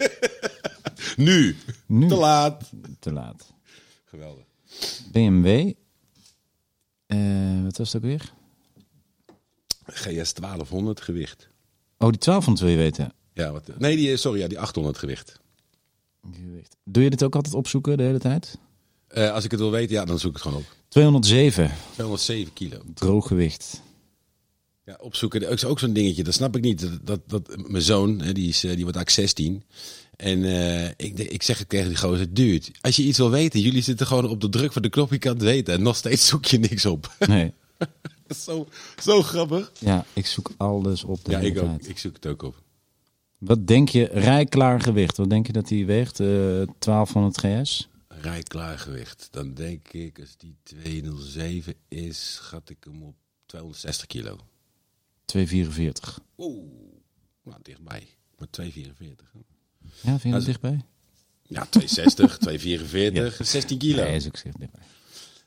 [1.17, 1.57] Nu.
[1.87, 2.09] Nu.
[2.09, 2.71] Te laat.
[2.99, 3.53] Te laat.
[4.05, 4.45] Geweldig.
[5.13, 5.73] BMW.
[7.07, 8.33] Eh, wat was het ook weer?
[9.87, 11.49] GS 1200 gewicht.
[11.99, 13.13] Oh, die 1200 wil je weten.
[13.33, 15.41] Ja, wat, nee, die, sorry, ja, die 800 gewicht.
[16.33, 16.77] Gewicht.
[16.85, 18.59] Doe je dit ook altijd opzoeken de hele tijd?
[19.09, 20.75] Eh, als ik het wil weten, ja, dan zoek ik het gewoon op.
[20.89, 21.71] 207.
[21.93, 22.79] 207 kilo.
[22.95, 23.83] Drooggewicht.
[24.91, 26.25] Ja, opzoeken, dat is ook zo'n dingetje.
[26.25, 26.81] Dat snap ik niet.
[26.81, 29.63] Dat, dat, dat mijn zoon, hè, die, is, eh, die wordt eigenlijk 16.
[30.17, 33.61] En eh, ik, ik zeg het tegen die gozer, dude, als je iets wil weten,
[33.61, 35.75] jullie zitten gewoon op de druk van de knop, je kan het weten.
[35.75, 37.15] En nog steeds zoek je niks op.
[37.27, 37.53] Nee.
[38.45, 38.69] Zo,
[39.03, 39.73] zo grappig.
[39.79, 41.83] Ja, ik zoek alles op de Ja, ik ook.
[41.83, 42.63] Ik zoek het ook op.
[43.39, 45.17] Wat denk je, rijklaar gewicht?
[45.17, 46.21] Wat denk je dat die weegt?
[46.21, 46.27] Eh
[46.79, 47.89] 1200 GS?
[48.09, 49.29] Rijklaar gewicht.
[49.31, 53.15] Dan denk ik, als die 207 is, schat ik hem op
[53.47, 54.37] 260 kilo.
[55.31, 56.21] 244.
[56.39, 56.65] Oeh,
[57.45, 58.07] nou dichtbij.
[58.39, 59.33] Maar 244.
[60.03, 60.81] Ja, vind je dat is- dichtbij?
[61.43, 64.03] Ja, 260, 244, 16 kilo.
[64.03, 64.83] Nee, is ook zeer dichtbij.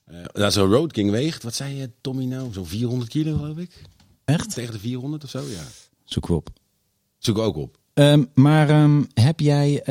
[0.06, 2.54] Eh, nou, zo'n Road King weegt, wat zei je, Tommy nou?
[2.54, 3.82] Zo'n 400 kilo, geloof ik.
[4.26, 4.54] Echt?
[4.54, 5.64] Tegen de 400 of zo, ja.
[6.04, 6.50] Zoeken we op.
[7.18, 7.78] Zoek ook op.
[7.94, 9.82] Ehm, maar ehm, heb jij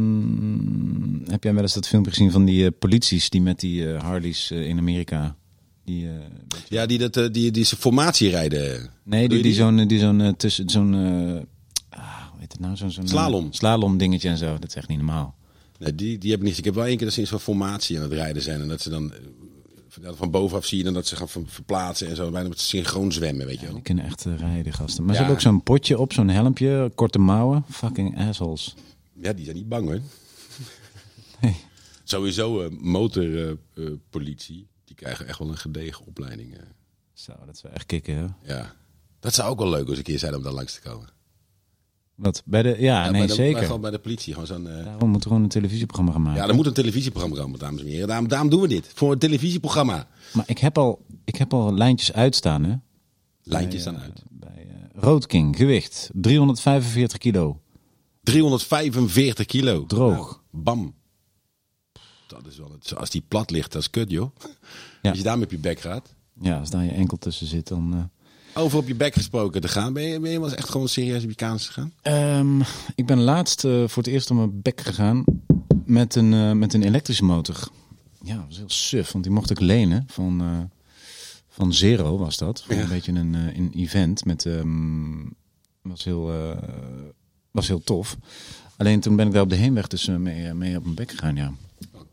[0.00, 3.92] ehm, heb jij wel eens dat filmpje gezien van die eh, polities die met die
[3.92, 5.36] eh, Harleys in Amerika?
[5.90, 6.14] Die, eh,
[6.68, 8.90] Ja, die, dat, eh, die, die zijn formatie rijden.
[9.02, 10.94] nee, die, die zo'n die zo'n eh, tussen zo'n
[11.88, 13.52] ah, hoe heet het nou zo'n zo'n Slalom.
[13.52, 14.52] slalom dingetje en zo.
[14.58, 15.34] Dat is echt niet normaal.
[15.78, 16.58] Nee, die, die heb ik niet.
[16.58, 18.60] Ik heb wel één keer dat ze in zo'n formatie aan het rijden zijn.
[18.60, 19.12] En dat ze dan
[19.88, 22.30] van- bovenaf zie je dan dat ze gaan ver- verplaatsen en zo.
[22.30, 23.74] Bijna met synchroon zwemmen, weet je wel.
[23.74, 25.04] Die kunnen echt rijden, gasten.
[25.04, 25.20] Maar Ja.
[25.20, 27.64] ze hebben ook zo'n potje op, zo'n helmpje, korte mouwen.
[27.70, 28.74] Fucking assholes.
[29.22, 30.00] Ja, die zijn niet bang hoor.
[31.40, 31.56] Nee.
[32.04, 34.66] Sowieso eh, motorpolitie.
[35.00, 36.54] Krijgen echt wel een gedegen opleiding.
[36.56, 36.62] eh.
[37.12, 38.54] Zo, dat wel echt kicken, hè?
[38.54, 38.74] ja.
[39.20, 41.08] Dat zou ook wel leuk als een keer zijn om daar langs te komen.
[42.14, 42.42] Wat?
[42.44, 43.54] Bij de, ja, Ja, nee, bij de, zeker.
[43.54, 44.32] bij- Gewoon bij de politie.
[44.32, 46.42] Gewoon zo'n, eh, Daarom moeten we gewoon een televisieprogramma gaan maken.
[46.42, 48.08] ja, er moet een televisieprogramma komen, dames en heren.
[48.08, 48.90] Daarom, daarom doen we dit.
[48.94, 50.08] Voor een televisieprogramma.
[50.32, 52.74] Maar ik heb al, ik heb al lijntjes uitstaan, hè?
[53.42, 54.22] Lijntjes staan eh, uit.
[54.30, 57.60] Bij eh, Road King, gewicht 345 kilo.
[58.22, 59.86] 345 kilo.
[59.86, 60.16] Droog.
[60.16, 60.94] Nou, bam.
[62.26, 62.96] Dat is wel het.
[62.96, 64.30] Als die plat ligt, dat is kut, joh.
[65.02, 66.14] Als je daarmee op je bek gaat.
[66.40, 67.92] Ja, als daar je enkel tussen zit, dan...
[68.54, 69.92] eh, Over op je bek gesproken te gaan.
[69.92, 71.92] Ben je, ben je wel eens echt gewoon serieus op je kaas gegaan?
[72.02, 72.60] Ehm,
[72.94, 75.24] ik ben laatst eh, voor het eerst op mijn bek gegaan
[75.84, 77.68] met een, eh, met een elektrische motor.
[78.22, 80.68] Ja, dat was heel suf, want die mocht ik lenen van,
[81.48, 82.62] van Zero was dat.
[82.66, 82.82] Voor Ja.
[82.82, 84.46] een beetje een, een event met...
[84.46, 85.26] ehm,
[85.82, 86.32] was, heel,
[87.50, 88.16] was heel tof.
[88.76, 91.36] Alleen toen ben ik daar op de heenweg dus mee, mee op mijn bek gegaan,
[91.36, 91.52] ja.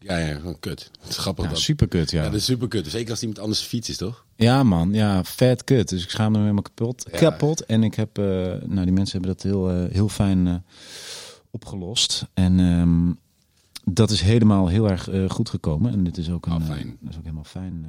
[0.08, 0.90] Ja, ja, gewoon kut.
[1.02, 1.60] Het is grappig Ja, dat.
[1.60, 2.24] super kut, ja.
[2.24, 2.88] Ja, dat is super kut.
[2.88, 4.26] Zeker als iemand anders fiets is, toch?
[4.36, 5.90] Ja, man, ja, vet kut.
[5.90, 7.06] Dus ik schaamde me helemaal kapot.
[7.12, 7.18] Ja.
[7.18, 7.66] Kapot.
[7.66, 8.24] En ik heb, eh,
[8.66, 10.56] nou, die mensen hebben dat heel, eh, heel fijn eh,
[11.52, 12.26] opgelost.
[12.34, 13.12] En ehm,
[13.96, 15.92] dat is helemaal heel erg goed gekomen.
[15.92, 16.98] En dit is ook, een, Oh, eh, fijn.
[17.00, 17.86] dat is ook helemaal fijn.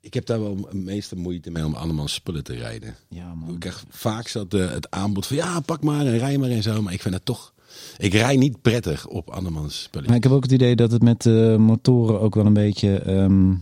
[0.00, 2.94] Ik heb daar wel meeste moeite mee om andermans spullen te rijden.
[3.08, 3.54] ja, man.
[3.54, 6.82] Ik krijg vaak zat het aanbod van ja, pak maar en rij maar en zo.
[6.82, 7.53] Maar ik vind dat toch...
[7.96, 10.06] Ik rij niet prettig op andermans spullen.
[10.08, 12.98] Maar ik heb ook het idee dat het met eh, motoren ook wel een beetje...
[12.98, 13.54] ehm,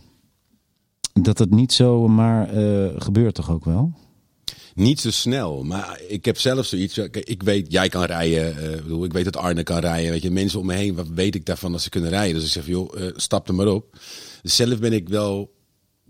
[1.12, 3.92] dat het niet zo maar eh, gebeurt toch ook wel?
[4.74, 6.94] Niet zo snel, maar ik heb zelf zoiets.
[6.94, 8.56] Kijk, Ik weet, jij kan rijden.
[8.56, 10.10] eh, ik bedoel, ik weet dat Arne kan rijden.
[10.10, 12.34] Weet je, mensen om me heen, wat weet ik daarvan dat ze kunnen rijden?
[12.34, 13.98] Dus ik zeg, joh, eh, stap er maar op.
[14.42, 15.52] Dus zelf ben ik wel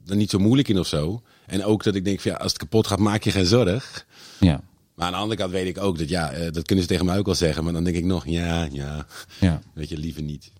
[0.06, 1.22] er niet zo moeilijk in of zo.
[1.46, 4.06] En ook dat ik denk, van, ja, als het kapot gaat, maak je geen zorg.
[4.40, 4.62] Ja,
[4.94, 7.06] Maar aan de andere kant weet ik ook dat, ja, eh, dat kunnen ze tegen
[7.06, 7.64] mij ook wel zeggen.
[7.64, 9.06] Maar dan denk ik nog, ja, ja,
[9.40, 9.62] ja.
[9.74, 10.52] weet je, liever niet.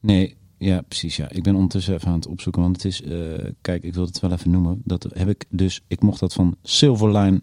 [0.00, 1.16] Nee, ja, precies.
[1.16, 1.30] Ja.
[1.30, 3.18] Ik ben ondertussen even aan het opzoeken, want het is, eh,
[3.60, 4.82] kijk, ik wil het wel even noemen.
[4.84, 7.40] Dat heb ik dus, ik mocht dat van Silverline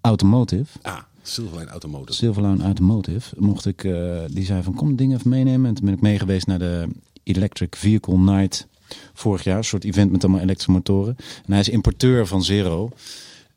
[0.00, 0.78] Automotive.
[0.82, 2.12] Ah, Silverline Automotive.
[2.12, 5.66] Silverline Automotive mocht ik, eh, die zei van kom dingen even meenemen.
[5.66, 6.88] En toen ben ik meegeweest naar de
[7.22, 8.66] Electric Vehicle Night
[9.12, 11.16] vorig jaar, een soort event met allemaal elektrische motoren.
[11.18, 12.90] En hij is importeur van Zero.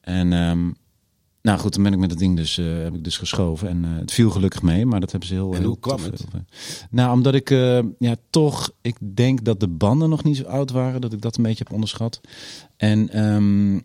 [0.02, 0.70] En ehm,
[1.48, 3.70] nou goed, dan ben ik met dat ding dus, eh, heb ik dus geschoven.
[3.70, 6.04] En eh, het viel gelukkig mee, maar dat hebben ze heel En heel hoe kwam
[6.04, 6.26] het?
[6.90, 10.72] Nou, omdat ik eh, ja toch, ik denk dat de banden nog niet zo oud
[10.72, 12.22] waren, dat ik dat een beetje heb onderschat.
[12.78, 13.80] En, ehm,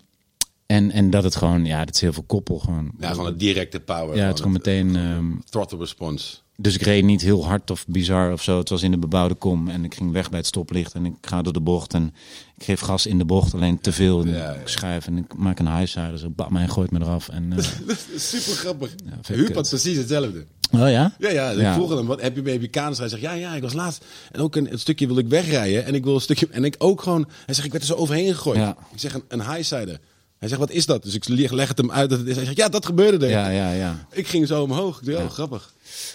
[0.66, 2.92] En, en dat het gewoon, ja, dat is heel veel koppel gewoon.
[2.98, 4.16] Ja, gewoon een directe power.
[4.16, 4.96] Ja, het is gewoon meteen...
[4.96, 6.36] ehm, throttle response.
[6.57, 8.59] Dus ik reed niet heel hard of bizar of zo.
[8.59, 11.14] Het was in de bebouwde kom en ik ging weg bij het stoplicht en ik
[11.20, 12.14] ga door de bocht en
[12.57, 14.20] ik geef gas in de bocht, alleen te veel.
[14.20, 14.53] En Ja, ja.
[14.53, 17.28] Ik schuif en ik maak een dus ik bam, hij gooit me eraf.
[17.28, 17.64] En, eh,
[18.16, 18.94] Super grappig.
[19.26, 20.46] Huub had precies hetzelfde.
[20.72, 21.14] oh ja?
[21.18, 21.50] Ja, ja.
[21.50, 21.74] Ik Ja.
[21.74, 22.94] vroeg hem, wat heb je bij Buchanan?
[22.96, 24.05] Hij zegt, ja, ja, ik was laatst.
[24.30, 25.84] En ook een, een stukje wil ik wegrijden.
[25.84, 26.48] En ik wil een stukje...
[26.50, 27.28] En ik ook gewoon...
[27.44, 28.57] Hij zegt, ik werd er zo overheen gegooid.
[28.59, 28.76] Ja.
[28.92, 29.98] Ik zeg, een, een highsider.
[30.43, 31.03] Hij zegt, wat is dat?
[31.03, 32.36] Dus ik leg, het hem uit dat het is.
[32.36, 33.30] Hij zegt, ja, dat gebeurde er.
[33.30, 34.07] Ja, ja, ja.
[34.12, 35.01] Ik ging zo omhoog.
[35.01, 35.74] Ik dacht, oh, grappig.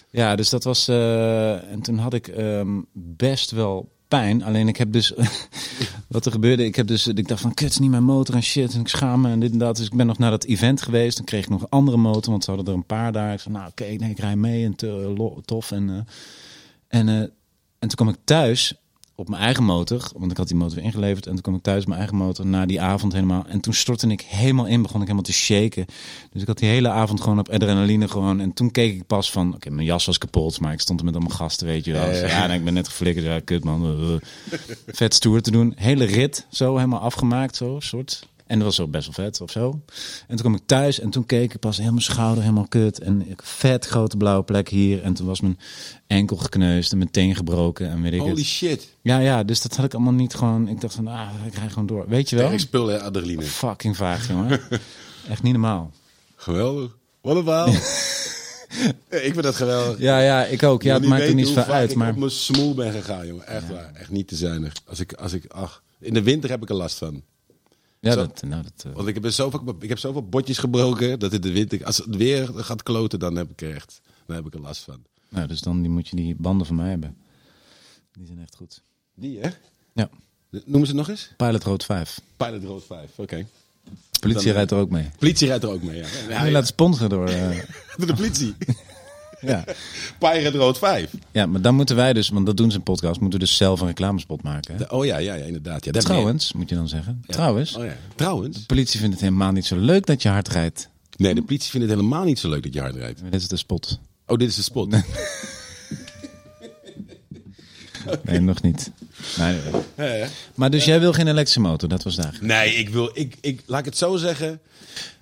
[0.09, 0.87] Ja, dus dat was.
[0.87, 4.43] eh, en toen had ik ehm, best wel pijn.
[4.43, 5.13] Alleen ik heb dus.
[6.07, 7.07] wat er gebeurde, ik heb dus.
[7.07, 8.73] Ik dacht van, kut, niet mijn motor en shit.
[8.73, 9.77] En ik schaam me en dit en dat.
[9.77, 11.17] Dus ik ben nog naar dat event geweest.
[11.17, 13.33] Dan kreeg ik nog een andere motor, want ze hadden er een paar daar.
[13.33, 15.71] Ik zei, nou oké, nee, ik rij mee en te, tof.
[15.71, 17.29] En, eh, en, eh, en
[17.79, 18.73] toen kwam ik thuis
[19.19, 21.25] op mijn eigen motor, want ik had die motor weer ingeleverd.
[21.25, 23.45] En toen kwam ik thuis mijn eigen motor na die avond helemaal.
[23.47, 25.85] En toen stortte ik helemaal in, begon ik helemaal te shaken.
[26.31, 28.39] Dus ik had die hele avond gewoon op adrenaline gewoon.
[28.39, 31.05] En toen keek ik pas van, oké, mijn jas was kapot, maar ik stond er
[31.05, 32.05] met allemaal gasten, weet je wel.
[32.05, 32.27] Ja, Dus ja.
[32.27, 34.01] Ja, en ik ben net geflikkerd, ja, kut man.
[34.01, 34.17] Uh, uh.
[34.87, 35.73] vet stoer te doen.
[35.75, 38.27] Hele rit, zo helemaal afgemaakt, zo, soort.
[38.47, 39.81] En dat was ook best wel vet of zo.
[40.19, 42.99] En toen kwam ik thuis en toen keek ik pas helemaal schouder helemaal kut.
[42.99, 45.03] En ik vet grote blauwe plek hier.
[45.03, 45.59] En toen was mijn
[46.07, 48.45] enkel gekneusd en mijn teen gebroken en weet ik Holy het.
[48.45, 48.87] shit.
[49.01, 50.67] Ja, ja, dus dat had ik allemaal niet gewoon.
[50.67, 52.05] Ik dacht van, ah, ik rij gewoon door.
[52.07, 52.45] Weet je wel?
[52.45, 53.41] Sterk spul, adrenaline.
[53.41, 54.59] Fucking vaag, jongen.
[55.29, 55.91] Echt niet normaal.
[56.35, 56.97] Geweldig.
[57.21, 57.73] Wat een verhaal.
[59.09, 59.99] Ja, ik vind dat geweldig.
[59.99, 60.83] Ja, ja, ik ook.
[60.83, 61.91] Ja, het maakt er niet vaak uit.
[61.91, 63.47] ik Maar op mijn smoel ben gegaan, jongen.
[63.47, 63.91] Echt waar.
[63.93, 64.73] Echt niet te zuinig.
[64.85, 65.83] Als ik, als ik, ach.
[65.99, 67.23] In de winter heb ik er last van.
[67.99, 70.57] Ja, zo- dat, nou, dat, eh, Want ik heb, zo vaak, ik heb zoveel botjes
[70.57, 74.01] gebroken dat in de winter, als het weer gaat kloten, dan heb ik er echt,
[74.25, 75.03] dan heb ik er last van.
[75.29, 77.17] nou, dus dan die moet je die banden van mij hebben.
[78.11, 78.81] Die zijn echt goed.
[79.15, 79.49] Die, hè?
[79.93, 80.09] Ja,
[80.49, 81.31] Noemen ze het nog eens?
[81.37, 82.21] Pilot Road 5.
[82.37, 83.45] Pilot Road 5, oké.
[84.19, 85.09] Politie Dan, eh, rijdt er ook mee.
[85.17, 86.07] Politie rijdt er ook mee, ja.
[86.29, 87.27] Ja, laat sponsoren door.
[87.29, 87.49] eh,
[87.97, 88.55] Door de politie.
[89.41, 89.63] ja.
[90.19, 91.11] Pilot Road 5.
[91.31, 93.55] ja, maar dan moeten wij dus, want dat doen ze in podcast, moeten we dus
[93.57, 94.75] zelf een reclamespot maken.
[94.77, 94.83] Hè?
[94.83, 95.85] Oh ja, ja, ja, inderdaad.
[95.85, 97.23] Ja, Trouwens, moet je dan zeggen.
[97.27, 97.95] Trouwens, Oh ja.
[98.15, 98.57] Trouwens.
[98.57, 100.89] de politie vindt het helemaal niet zo leuk dat je hard rijdt.
[101.15, 103.21] Nee, de politie vindt het helemaal niet zo leuk dat je hard rijdt.
[103.21, 103.99] Maar Dit is de spot.
[104.27, 104.95] Oh, dit is de spot.
[108.23, 108.91] Nee, nog niet.
[109.37, 110.25] Nee?
[110.55, 112.37] Maar dus jij wil geen elektrische motor, dat was daar.
[112.41, 114.59] Nee, ik wil, ik, ik, laat ik het zo zeggen.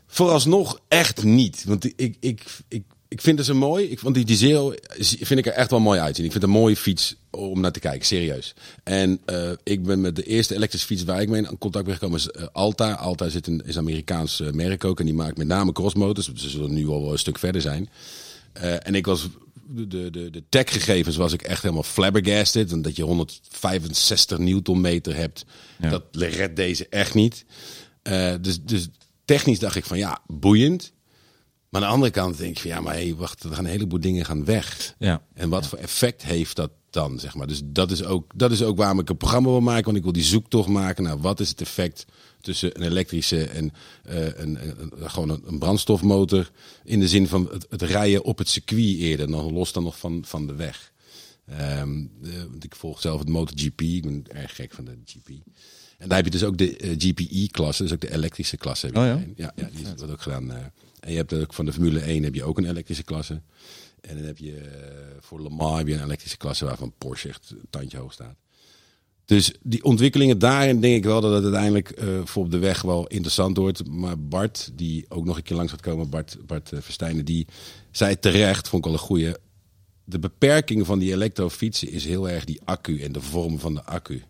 [0.08, 1.64] Vooralsnog echt niet.
[1.68, 3.86] Want ik, ik, ik, ik vind het zo mooi.
[3.86, 6.26] Ik, want die, die Zero vind ik er echt wel mooi uitzien.
[6.26, 8.54] Ik vind het een mooie fiets om naar te kijken, serieus.
[8.84, 11.94] En eh, ik ben met de eerste elektrische fiets waar ik mee in contact ben
[11.94, 12.94] gekomen is eh, Alta.
[12.94, 15.00] Alta zit een, is een Amerikaans eh, merk ook.
[15.00, 16.34] En die maakt met name crossmotors.
[16.34, 17.90] Ze zullen nu al wel een stuk verder zijn.
[18.54, 19.28] En ik was
[19.68, 22.72] de, de, de, techgegevens was ik echt helemaal flabbergasted.
[22.72, 25.46] En dat je 165 newtonmeter hebt,
[25.82, 25.90] Ja.
[25.90, 27.46] dat redt deze echt niet.
[28.42, 28.88] Dus, dus
[29.26, 30.94] technisch dacht ik van ja, boeiend.
[31.70, 33.72] Maar aan de andere kant denk ik van ja, maar hey, wacht, er gaan een
[33.72, 34.96] heleboel dingen gaan weg.
[35.00, 35.22] Ja.
[35.34, 37.48] En wat voor effect heeft dat dan, zeg maar.
[37.48, 39.86] Dus dat is, ook, dat is ook waarom ik een programma wil maken.
[39.86, 42.06] Want ik wil die zoektocht maken naar wat is het effect
[42.42, 43.72] tussen een elektrische en
[44.04, 44.38] eh, een,
[44.68, 46.52] een, een- gewoon een, brandstofmotor.
[46.84, 49.98] In de zin van het, het rijden op het circuit eerder, dan los dan nog
[50.00, 50.92] van, van de weg.
[51.46, 53.82] De- want ik volg zelf het MotoGP.
[53.82, 55.30] Ik ben erg gek van de GP.
[55.98, 58.86] En daar heb je dus ook de eh, GPE-klasse, dus ook de elektrische klasse.
[58.86, 59.24] Heb je Oh ja?
[59.36, 60.52] ja, ja, die wordt ook gedaan.
[60.52, 60.58] eh.
[61.00, 63.42] en je hebt ook van de Formule 1 heb je ook een elektrische klasse.
[64.02, 64.68] En dan heb je eh,
[65.20, 68.36] voor Le Mans heb je een elektrische klasse waarvan Porsche echt een tandje hoog staat.
[69.26, 72.82] Dus die ontwikkelingen daarin denk ik wel dat het uiteindelijk eh, voor op de weg
[72.82, 73.88] wel interessant wordt.
[73.88, 77.48] Maar Bart, die ook nog een keer langs gaat komen, Bart, Bart Verstijnen, die
[77.92, 79.34] zei terecht, vond ik wel een goeie.
[80.04, 83.84] De beperking van die elektrofietsen is heel erg die accu en de vorm van de
[83.84, 84.24] accu.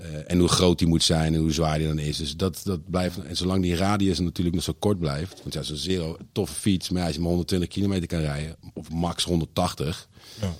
[0.00, 2.16] Eh, en hoe groot die moet zijn en hoe zwaar die dan is.
[2.16, 3.18] Dus dat, dat blijft.
[3.22, 5.40] En zolang die radius natuurlijk nog zo kort blijft.
[5.42, 6.88] Want ja, zo'n zero, toffe fiets.
[6.88, 8.56] Maar ja, als je maar 120 kilometer kan rijden.
[8.74, 10.08] Of max 180.
[10.40, 10.54] Ja.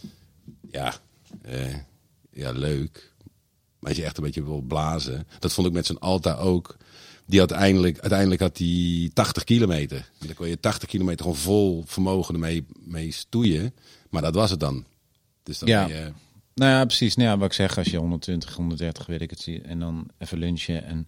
[0.70, 0.94] Ja,
[1.42, 1.74] eh,
[2.32, 3.12] ja, leuk.
[3.78, 5.26] Maar als je echt een beetje wil blazen.
[5.38, 6.76] Dat vond ik met zijn Alta ook.
[7.26, 9.96] Die had uiteindelijk, uiteindelijk had die 80 kilometer.
[10.20, 13.74] En dan kon je 80 kilometer gewoon vol vermogen ermee mee stoeien.
[14.10, 14.84] Maar dat was het dan.
[15.42, 15.86] Dus dan Ja.
[15.86, 16.12] ben je,
[16.60, 17.16] Nou ja, precies.
[17.16, 20.08] Nou ja, wat ik zeg, als je 120, 130, weet ik het, zie, en dan
[20.18, 20.84] even lunchen.
[20.84, 21.06] En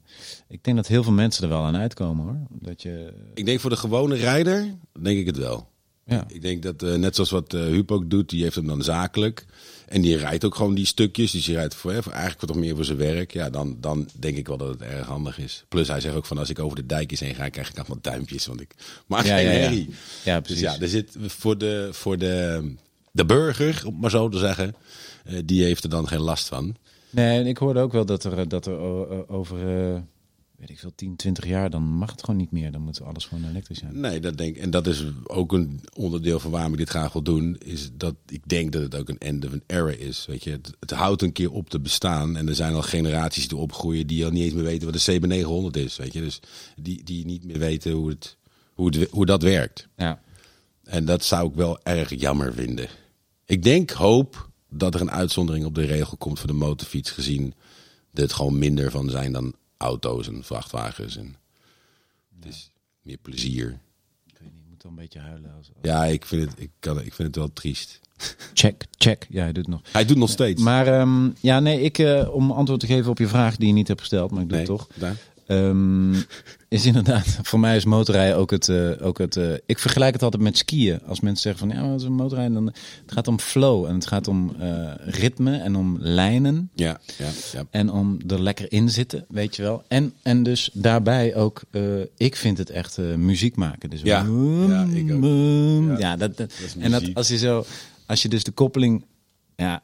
[0.48, 2.36] ik denk dat heel veel mensen er wel aan uitkomen hoor.
[2.50, 4.66] Dat je, Ik denk voor de gewone rijder,
[5.00, 5.68] denk ik het wel.
[6.05, 6.24] ja.
[6.28, 8.82] Ik denk dat eh, net zoals wat eh Huub ook doet, die heeft hem dan
[8.82, 9.44] zakelijk.
[9.88, 11.30] En die rijdt ook gewoon die stukjes.
[11.30, 13.32] Dus die rijdt voor, voor eigenlijk wat meer voor zijn werk.
[13.32, 15.64] Ja, dan, dan denk ik wel dat het erg handig is.
[15.68, 17.98] Plus hij zegt ook van als ik over de dijkjes heen ga, krijg ik allemaal
[18.00, 18.46] duimpjes.
[18.46, 18.74] Want ik
[19.07, 19.59] maak Ja, geen ja, ja.
[19.59, 19.90] herrie.
[20.24, 20.62] Ja, Dus precies.
[20.62, 22.74] ja, er zit voor de, voor de,
[23.11, 24.74] de burger, om maar zo te zeggen,
[25.44, 26.76] die heeft er dan geen last van.
[27.12, 28.78] Nee, en ik hoorde ook wel dat er, dat er
[29.28, 30.00] over, eh,
[30.56, 32.72] weet ik veel, 10, 20 jaar, dan mag het gewoon niet meer.
[32.72, 34.00] Dan moet alles gewoon elektrisch zijn.
[34.00, 37.22] Nee, dat denk En dat is ook een onderdeel van waarom ik dit graag wil
[37.22, 37.56] doen.
[37.58, 40.26] Is dat ik denk dat het ook een end of an era is.
[40.26, 42.36] Weet je, het, het houdt een keer op te bestaan.
[42.36, 45.20] En er zijn al generaties die opgroeien die al niet eens meer weten wat de
[45.20, 45.96] CB900 is.
[45.96, 46.40] Weet je, dus
[46.76, 48.36] die, die niet meer weten hoe, het,
[48.72, 49.88] hoe, het, hoe dat werkt.
[49.96, 50.20] Ja.
[50.84, 52.88] En dat zou ik wel erg jammer vinden.
[53.44, 57.10] Ik denk, hoop dat er een uitzondering op de regel komt voor de motorfiets.
[57.10, 57.54] Gezien
[58.10, 61.16] dat het gewoon minder van zijn dan auto's en vrachtwagens.
[61.16, 61.36] En
[62.40, 62.70] het is
[63.02, 63.78] meer plezier.
[64.26, 65.50] Ik weet niet, ik moet wel een beetje huilen.
[65.56, 68.00] Als, als- Ja, ik vind het, ik kan, ik vind het wel triest.
[68.54, 69.26] Check, check.
[69.30, 69.80] Ja, hij doet het nog.
[69.92, 70.62] Hij doet nog steeds.
[70.62, 73.72] Maar ehm, ja, nee, ik, eh, om antwoord te geven op je vraag die je
[73.72, 74.88] niet hebt gesteld, maar ik doe nee, het toch.
[74.96, 75.16] daar.
[75.53, 76.14] Ehm,
[76.68, 78.68] is inderdaad, voor mij is motorrijden ook het.
[78.68, 81.00] eh, ook het eh, ik vergelijk het altijd met skiën.
[81.07, 82.55] Als mensen zeggen van ja, wat is een motorrijden?
[82.55, 86.70] Dan, het gaat om flow en het gaat om eh, ritme en om lijnen.
[86.74, 87.64] Ja, ja, ja.
[87.70, 89.84] En om er lekker in zitten, weet je wel.
[89.88, 91.62] En, en dus daarbij ook,
[92.16, 93.90] ik vind het echt muziek maken.
[93.90, 94.26] Dus Ja,
[94.68, 95.24] ja, ik ook.
[95.24, 96.46] Ja, Ja, dat,
[96.78, 97.64] en dat als je zo,
[98.07, 99.05] als je dus de koppeling,
[99.57, 99.82] ja,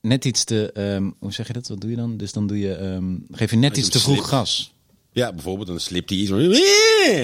[0.00, 1.68] net iets te, ehm, hoe zeg je dat?
[1.68, 2.16] Wat doe je dan?
[2.16, 4.74] Dus dan doe je, ehm, geef je net je iets te vroeg gas.
[5.16, 6.30] Ja, bijvoorbeeld een slipt hij iets.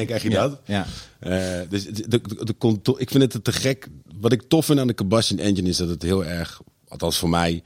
[0.07, 0.61] Krijg je dat?
[0.67, 0.87] ja.
[1.19, 3.89] Eh, dus de, de, ik vind het te gek.
[4.15, 7.29] Wat ik tof vind aan de combustion engine is dat het heel erg, althans voor
[7.29, 7.63] mij,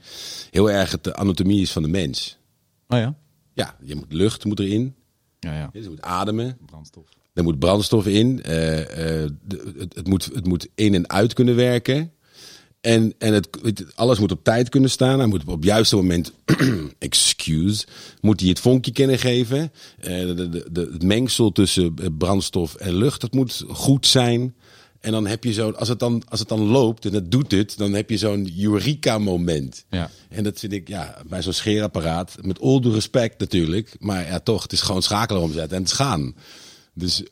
[0.51, 2.37] heel erg het de anatomie is van de mens.
[2.87, 3.15] Oh ja?
[3.53, 4.95] Ja, je moet lucht moet erin.
[5.39, 5.69] Ja, ja.
[5.73, 6.57] Je moet ademen.
[6.65, 7.05] Brandstof.
[7.33, 8.35] Er moet brandstof in.
[9.47, 12.11] de- het, het, moet, het moet in en uit kunnen werken.
[12.81, 15.17] En, en het, het- alles moet op tijd kunnen staan.
[15.19, 16.31] Hij moet op het juiste moment,
[16.99, 17.85] excuse,
[18.21, 19.71] moet hij het vonkje kunnen geven.
[19.99, 24.55] Eh, de, de, de, het mengsel tussen eh, brandstof en lucht, dat moet goed zijn.
[24.99, 27.51] En dan heb je zo, als het dan, als het dan loopt en het doet
[27.51, 29.85] het, dan heb je zo'n Eureka-moment.
[29.89, 30.09] Ja.
[30.29, 34.39] En dat vind ik, ja, bij zo'n scheerapparaat, met all due respect natuurlijk, maar ja,
[34.39, 36.35] toch, het is gewoon schakelen omzetten en het is gaan.
[36.93, 37.23] Dus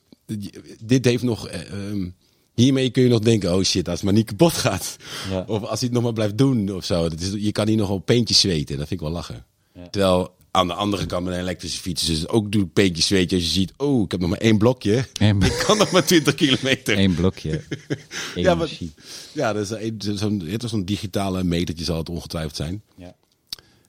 [0.83, 2.09] dit heeft nog, eh, ehm,
[2.55, 4.95] hiermee kun je nog denken, oh shit, als het maar niet kapot gaat.
[5.29, 5.43] Ja.
[5.47, 7.09] Of als hij het nog maar blijft doen of zo.
[7.09, 9.45] Dat is, je kan hier nog wel peentjes zweten, dat vind ik wel lachen.
[9.91, 13.45] Terwijl aan de andere kant met een elektrische fiets het ook doe peentjes zweten als
[13.45, 15.05] je ziet, oh, ik heb nog maar één blokje.
[15.19, 15.51] Eén blok.
[15.59, 16.97] Ik kan nog maar 20 kilometer.
[16.99, 17.61] Eén blokje.
[18.35, 18.69] Ja, maar,
[19.33, 22.81] ja, dat is een- zo'n, een digitale metertje zal het ongetwijfeld zijn.
[22.97, 23.15] Ja.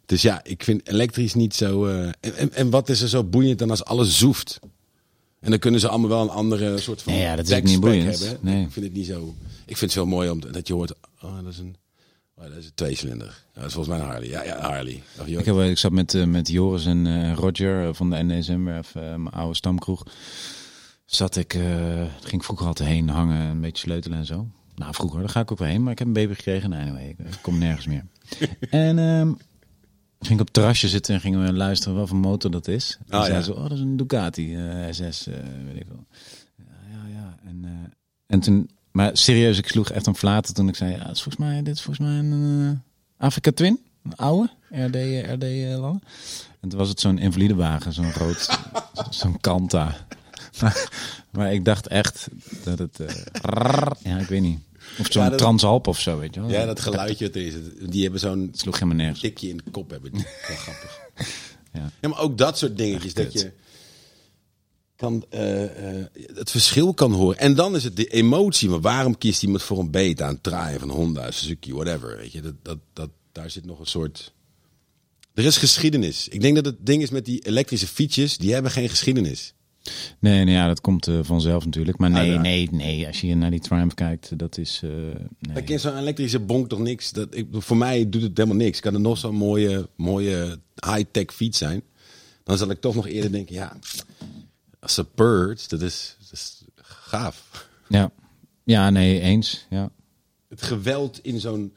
[0.07, 1.87] Dus ja, ik vind elektrisch niet zo.
[1.87, 4.59] eh, en, en, en wat is er zo boeiend dan als alles zoeft?
[5.47, 7.13] En dan kunnen ze allemaal wel een andere soort van.
[7.13, 8.19] Nee, ja, dat is niet boeiend.
[8.19, 8.39] Hebben.
[8.41, 8.65] Nee.
[8.65, 9.35] Ik vind het niet zo.
[9.67, 10.93] Ik vind het zo mooi om dat je hoort.
[11.23, 11.77] Oh, dat is een.
[12.35, 13.27] Oh, dat is een tweecilinder.
[13.27, 14.29] Ja, dat is volgens mij een Harley.
[14.29, 15.03] Ja, ja, Harley.
[15.21, 18.23] Of, Ik, heb, ik zat met, eh, met Joris en eh, Roger eh, van de
[18.23, 20.07] NSM-werf, eh, mijn oude stamkroeg.
[21.05, 21.53] Zat ik,
[22.21, 24.49] ging ik vroeger altijd heen hangen, een beetje sleutelen en zo.
[24.75, 26.71] Nou, vroeger, daar ga ik ook wel heen, maar ik heb een baby gekregen.
[26.71, 28.05] Nee, anyway, ik, ik kom nergens meer.
[28.71, 29.33] en ehm,
[30.21, 32.99] ging ik op het terrasje zitten en gingen we luisteren wat voor motor dat is.
[33.07, 33.45] En Ah, zeiden ja.
[33.45, 35.35] ze, oh, dat is een Ducati eh, SS, eh,
[35.67, 36.07] weet ik wel.
[36.57, 37.37] Ja, ja, ja.
[37.45, 37.71] En, eh,
[38.27, 41.23] en toen, maar serieus, ik sloeg echt een flater toen ik zei, ja, dit is
[41.23, 42.83] volgens mij, dit is volgens mij een
[43.17, 44.97] Afrika Twin, een oude RD,
[45.31, 45.45] RD.
[46.61, 48.59] En toen was het zo'n invalidewagen, zo'n rood,
[49.11, 49.95] zo'n Kanta.
[50.61, 50.89] Maar,
[51.31, 52.29] maar ik dacht echt
[52.65, 52.99] dat het,
[54.03, 54.59] ja, ik weet niet.
[54.99, 56.51] Of zo'n Ja, dat- Transalp of zo, weet je wel.
[56.51, 57.27] ja, dat geluidje.
[57.27, 57.55] dat is.
[57.89, 59.21] Die hebben zo'n sloeg helemaal nergens.
[59.21, 59.91] tikje in de kop.
[59.91, 60.13] Hebben.
[60.13, 60.25] die.
[60.49, 61.01] Wel grappig.
[61.73, 61.91] Ja.
[62.01, 63.13] Ja, maar ook dat soort dingetjes.
[63.13, 63.41] Echt Dat kut.
[63.43, 63.53] je
[64.97, 67.39] kan, eh, eh, het verschil kan horen.
[67.39, 68.69] En dan is het de emotie.
[68.69, 72.17] Maar waarom kiest iemand voor een beta, een Traai van Honda, Suzuki, whatever.
[72.17, 74.35] Weet je, dat, dat, dat, daar zit nog een soort...
[75.35, 76.29] Er is geschiedenis.
[76.29, 79.53] Ik denk dat het ding is met die elektrische fietsjes, die hebben geen geschiedenis.
[80.19, 81.99] Nee, nee, ja, dat komt eh, vanzelf natuurlijk.
[81.99, 82.41] Maar nee, ja.
[82.41, 83.07] nee, nee.
[83.07, 84.81] Als je naar die Triumph kijkt, dat is...
[84.85, 84.91] eh
[85.39, 85.63] nee.
[85.63, 87.13] Kent zo'n elektrische bonk toch niks.
[87.13, 88.81] Dat, ik, voor mij doet het helemaal niks.
[88.81, 91.83] Kan er nog zo'n mooie, mooie high-tech fiets zijn.
[92.45, 93.77] Dan zal ik toch nog eerder denken, ja,
[94.81, 97.69] als een Purge, dat is, dat is gaaf.
[97.89, 98.11] Ja.
[98.65, 99.67] ja, nee, eens.
[99.71, 99.91] Ja.
[100.49, 101.75] Het geweld in zo'n,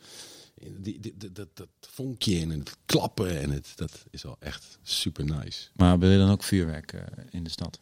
[0.77, 5.25] die, die, dat, dat, vonkje en het klappen en het, dat is wel echt super
[5.25, 5.67] nice.
[5.75, 7.79] Maar wil je dan ook vuurwerk eh, in de stad?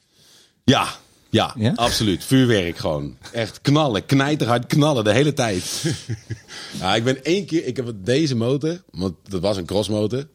[0.70, 0.99] Ja,
[1.30, 1.74] ja, Ja?
[1.76, 2.24] absoluut.
[2.24, 3.18] Vuurwerk gewoon.
[3.32, 5.84] Echt knallen, knijterhard knallen de hele tijd.
[6.80, 10.28] ja, ik ben één keer, ik heb deze motor, want dat was een crossmotor.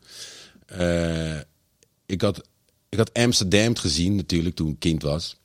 [0.66, 1.39] Eh,
[2.07, 2.49] ik, had,
[2.89, 5.37] ik had Amsterdam gezien natuurlijk toen ik kind was.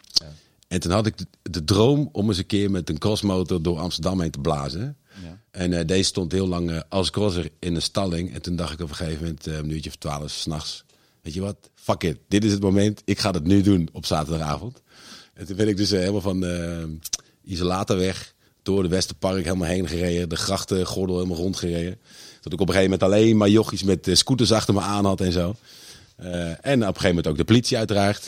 [0.67, 3.79] En toen had ik de, de droom om eens een keer met een crossmotor door
[3.79, 4.97] Amsterdam heen te blazen.
[5.23, 5.39] Ja.
[5.51, 8.33] En eh, deze stond heel lang eh, als crosser in een stalling.
[8.33, 10.83] En toen dacht ik op een gegeven moment, een uurtje of twaalf s'nachts.
[11.21, 11.69] Weet je wat?
[11.87, 12.17] Fuck it.
[12.27, 13.01] Dit is het moment.
[13.05, 14.81] Ik ga het nu doen op zaterdagavond.
[15.33, 16.83] En toen ben ik dus eh, helemaal van eh
[17.43, 18.33] Isolatorweg
[18.63, 20.29] door de Westerpark helemaal heen gereden.
[20.29, 21.99] De grachtengordel helemaal rondgereden.
[22.41, 25.05] Tot ik op een gegeven moment alleen maar jochies met eh, scooters achter me aan
[25.05, 25.55] had en zo.
[26.17, 26.27] En
[26.57, 28.27] op een gegeven moment ook de politie uiteraard.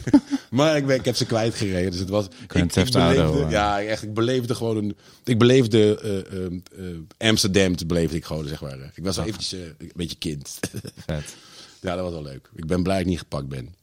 [0.50, 1.90] maar ik, ben, ik heb ze kwijtgereden.
[1.90, 2.26] Dus het was.
[2.46, 3.50] Grand ik, Theft ik Auto, beleefde-.
[3.50, 4.02] Ja, echt.
[4.02, 4.96] Ik beleefde gewoon een.
[5.24, 7.74] Ik beleefde eh, eh, Amsterdam.
[7.86, 8.92] Beleefde ik gewoon, zeg maar.
[8.94, 10.58] Ik was wel eventjes een beetje kind.
[11.06, 11.36] Vet.
[11.80, 12.50] Ja, dat was wel leuk.
[12.54, 13.74] Ik ben blij dat ik niet gepakt ben.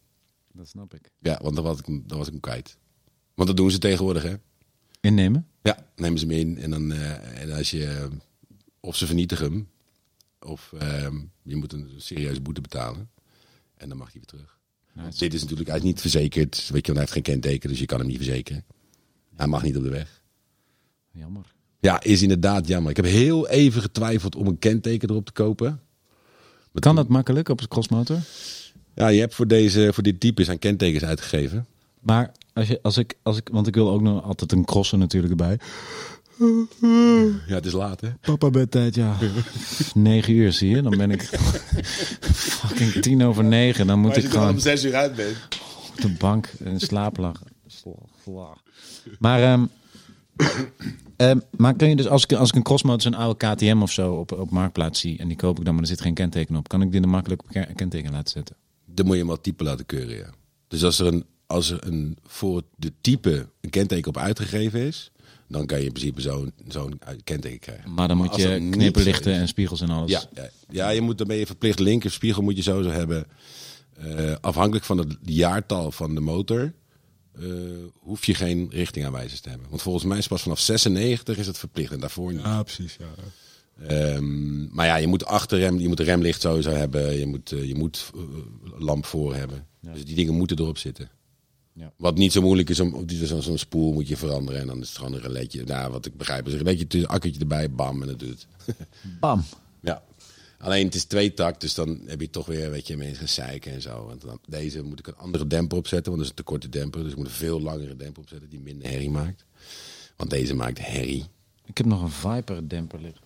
[0.52, 1.12] Dat snap ik.
[1.20, 2.78] Ja, want dan was ik, dan was ik hem kwijt.
[3.34, 4.36] Want dat doen ze tegenwoordig, hè?
[5.00, 5.48] Innemen?
[5.62, 8.06] Ja, nemen ze hem in en dan eh, en als je eh,
[8.80, 9.70] of ze vernietigen hem
[10.40, 13.10] of ehm, je moet een serieuze boete betalen
[13.76, 14.60] en dan mag hij weer terug.
[15.18, 17.80] Dit is natuurlijk hij is niet verzekerd, weet je, want hij heeft geen kenteken, dus
[17.80, 18.66] je kan hem niet verzekeren.
[19.36, 20.24] Hij mag niet op de weg.
[21.12, 21.54] Jammer.
[21.80, 22.90] Ja, is inderdaad jammer.
[22.90, 25.82] Ik heb heel even getwijfeld om een kenteken erop te kopen.
[26.74, 28.18] Kan dat makkelijk op een crossmotor?
[28.96, 31.66] Ja, je hebt voor deze voor dit type zijn kentekens uitgegeven.
[32.00, 34.98] Maar als, je, als, ik, als ik, want ik wil ook nog altijd een crosser
[34.98, 35.58] natuurlijk erbij.
[37.48, 38.10] Ja, het is laat, hè?
[38.22, 39.18] Papa bedtijd, ja.
[39.94, 41.22] Negen uur zie je, dan ben ik
[42.62, 43.88] fucking tien over negen.
[43.88, 45.38] Dan moet ik gewoon zes uur uit bent.
[45.92, 47.42] op de bank in slaap lag.
[49.20, 49.66] Maar, ehm,
[51.30, 53.92] ehm, maar kun je dus, als ik, als ik een crossmotor, zo'n oude KTM of
[53.92, 56.56] zo op, op marktplaats zie en die koop ik dan, maar er zit geen kenteken
[56.56, 58.56] op, kan ik die dan makkelijk op ke- kenteken laten zetten?
[58.86, 60.30] Dan moet je hem wel type laten keuren, ja.
[60.68, 65.12] Dus als er, een, als er een, voor de type een kenteken op uitgegeven is,
[65.48, 67.94] dan kan je in principe zo'n zo'n kenteken krijgen.
[67.94, 70.12] Maar dan moet je knipperlichten en spiegels en alles.
[70.12, 73.26] Ja, ja, ja, je moet, dan ben je verplicht linker spiegel moet je sowieso hebben.
[73.98, 76.74] Eh, afhankelijk van het jaartal van de motor
[77.40, 77.46] eh,
[78.00, 79.70] hoef je geen richtingaanwijzers te hebben.
[79.70, 82.44] Want volgens mij is pas vanaf 96 is het verplicht en daarvoor niet.
[82.44, 82.98] Ah, precies.
[83.00, 83.06] Ja.
[83.88, 87.20] Ehm, maar ja, je moet achterrem, je moet een remlicht sowieso hebben.
[87.20, 88.22] Je moet, eh, je moet eh,
[88.80, 89.68] lamp voor hebben.
[89.80, 91.10] Dus die dingen moeten erop zitten.
[91.74, 91.94] Ja.
[91.98, 94.62] Wat niet zo moeilijk is, om, zo'n spoel moet je veranderen.
[94.62, 95.64] En dan is het gewoon een reletje.
[95.64, 98.30] Nou, wat ik begrijp is een reletje, tussen- akkertje erbij, bam, en dat doet
[98.66, 98.76] het.
[99.20, 99.44] Bam.
[99.82, 100.04] ja.
[100.64, 103.28] Alleen het is twee takt, dus dan heb je toch weer, weet je, mensen gaan
[103.28, 104.06] zeiken en zo.
[104.06, 106.70] Want dan, deze moet ik een andere demper opzetten, want dat is een te korte
[106.70, 107.04] demper.
[107.04, 109.46] Dus ik moet een veel langere demper opzetten die minder herrie maakt.
[110.16, 111.26] Want deze maakt herrie.
[111.66, 113.22] Ik heb nog een Viper demper liggen.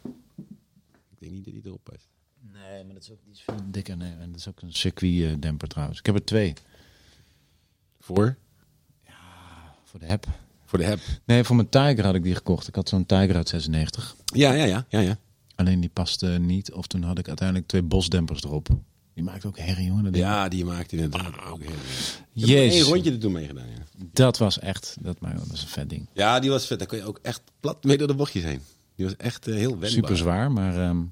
[0.86, 2.08] Ik denk niet dat die erop past.
[2.54, 3.98] Nee, maar dat is ook iets veel dikker.
[3.98, 6.00] Nee, en dat is ook een circuit eh, demper trouwens.
[6.00, 6.54] Ik heb er twee.
[8.00, 8.38] Voor?
[9.84, 10.26] Voor de heb.
[10.66, 11.00] Voor de heb.
[11.26, 12.68] Nee, voor mijn Tiger had ik die gekocht.
[12.68, 14.16] Ik had zo'n Tiger uit 96.
[14.26, 15.18] Ja, ja, ja, ja, ja.
[15.58, 16.72] Alleen die paste niet.
[16.74, 18.70] Of toen had ik uiteindelijk twee bosdempers erop.
[19.14, 20.14] Die maakt ook herrie, jongen.
[20.14, 21.78] Ja, die maakt inderdaad ook herrie.
[22.32, 22.82] Jezus.
[22.82, 24.06] één rondje er toen mee gedaan, ja.
[24.12, 26.10] Dat was echt, dat, maar, dat is een vet ding.
[26.14, 26.80] Ja, die was vet.
[26.80, 28.60] Daar kon je ook echt plat mee door de bochtjes heen.
[28.96, 29.90] Die was echt eh, heel wendbaar.
[29.90, 31.04] Super zwaar, maar ehm,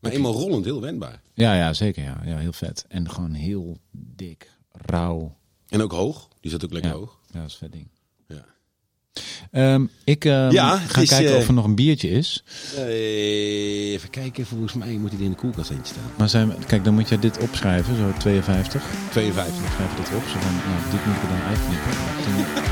[0.00, 1.22] Maar eenmaal rollend heel wendbaar.
[1.34, 2.02] ja, ja, zeker.
[2.02, 2.20] Ja.
[2.24, 2.84] ja, heel vet.
[2.88, 5.36] En gewoon heel dik, rauw.
[5.68, 6.28] En ook hoog.
[6.40, 7.18] Die zat ook lekker Ja, hoog.
[7.32, 7.88] ja dat is een vet ding.
[9.50, 12.42] Ehm, ik ehm, Ja, ga is, kijken eh, of er nog een biertje is.
[12.76, 16.10] Eh, even kijken, volgens mij moet hij in de koelkast eentje staan.
[16.16, 18.82] Maar zijn, we- kijk, dan moet je dit opschrijven, zo 52.
[19.10, 19.72] 52.
[19.74, 21.90] Schrijf je dit op, zo van, nou, dit moet ik er dan uitknippen.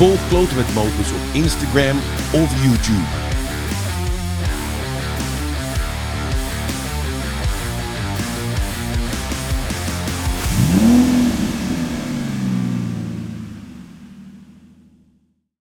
[0.00, 0.66] Volg Kloten met
[1.12, 1.96] op Instagram
[2.32, 3.06] of YouTube.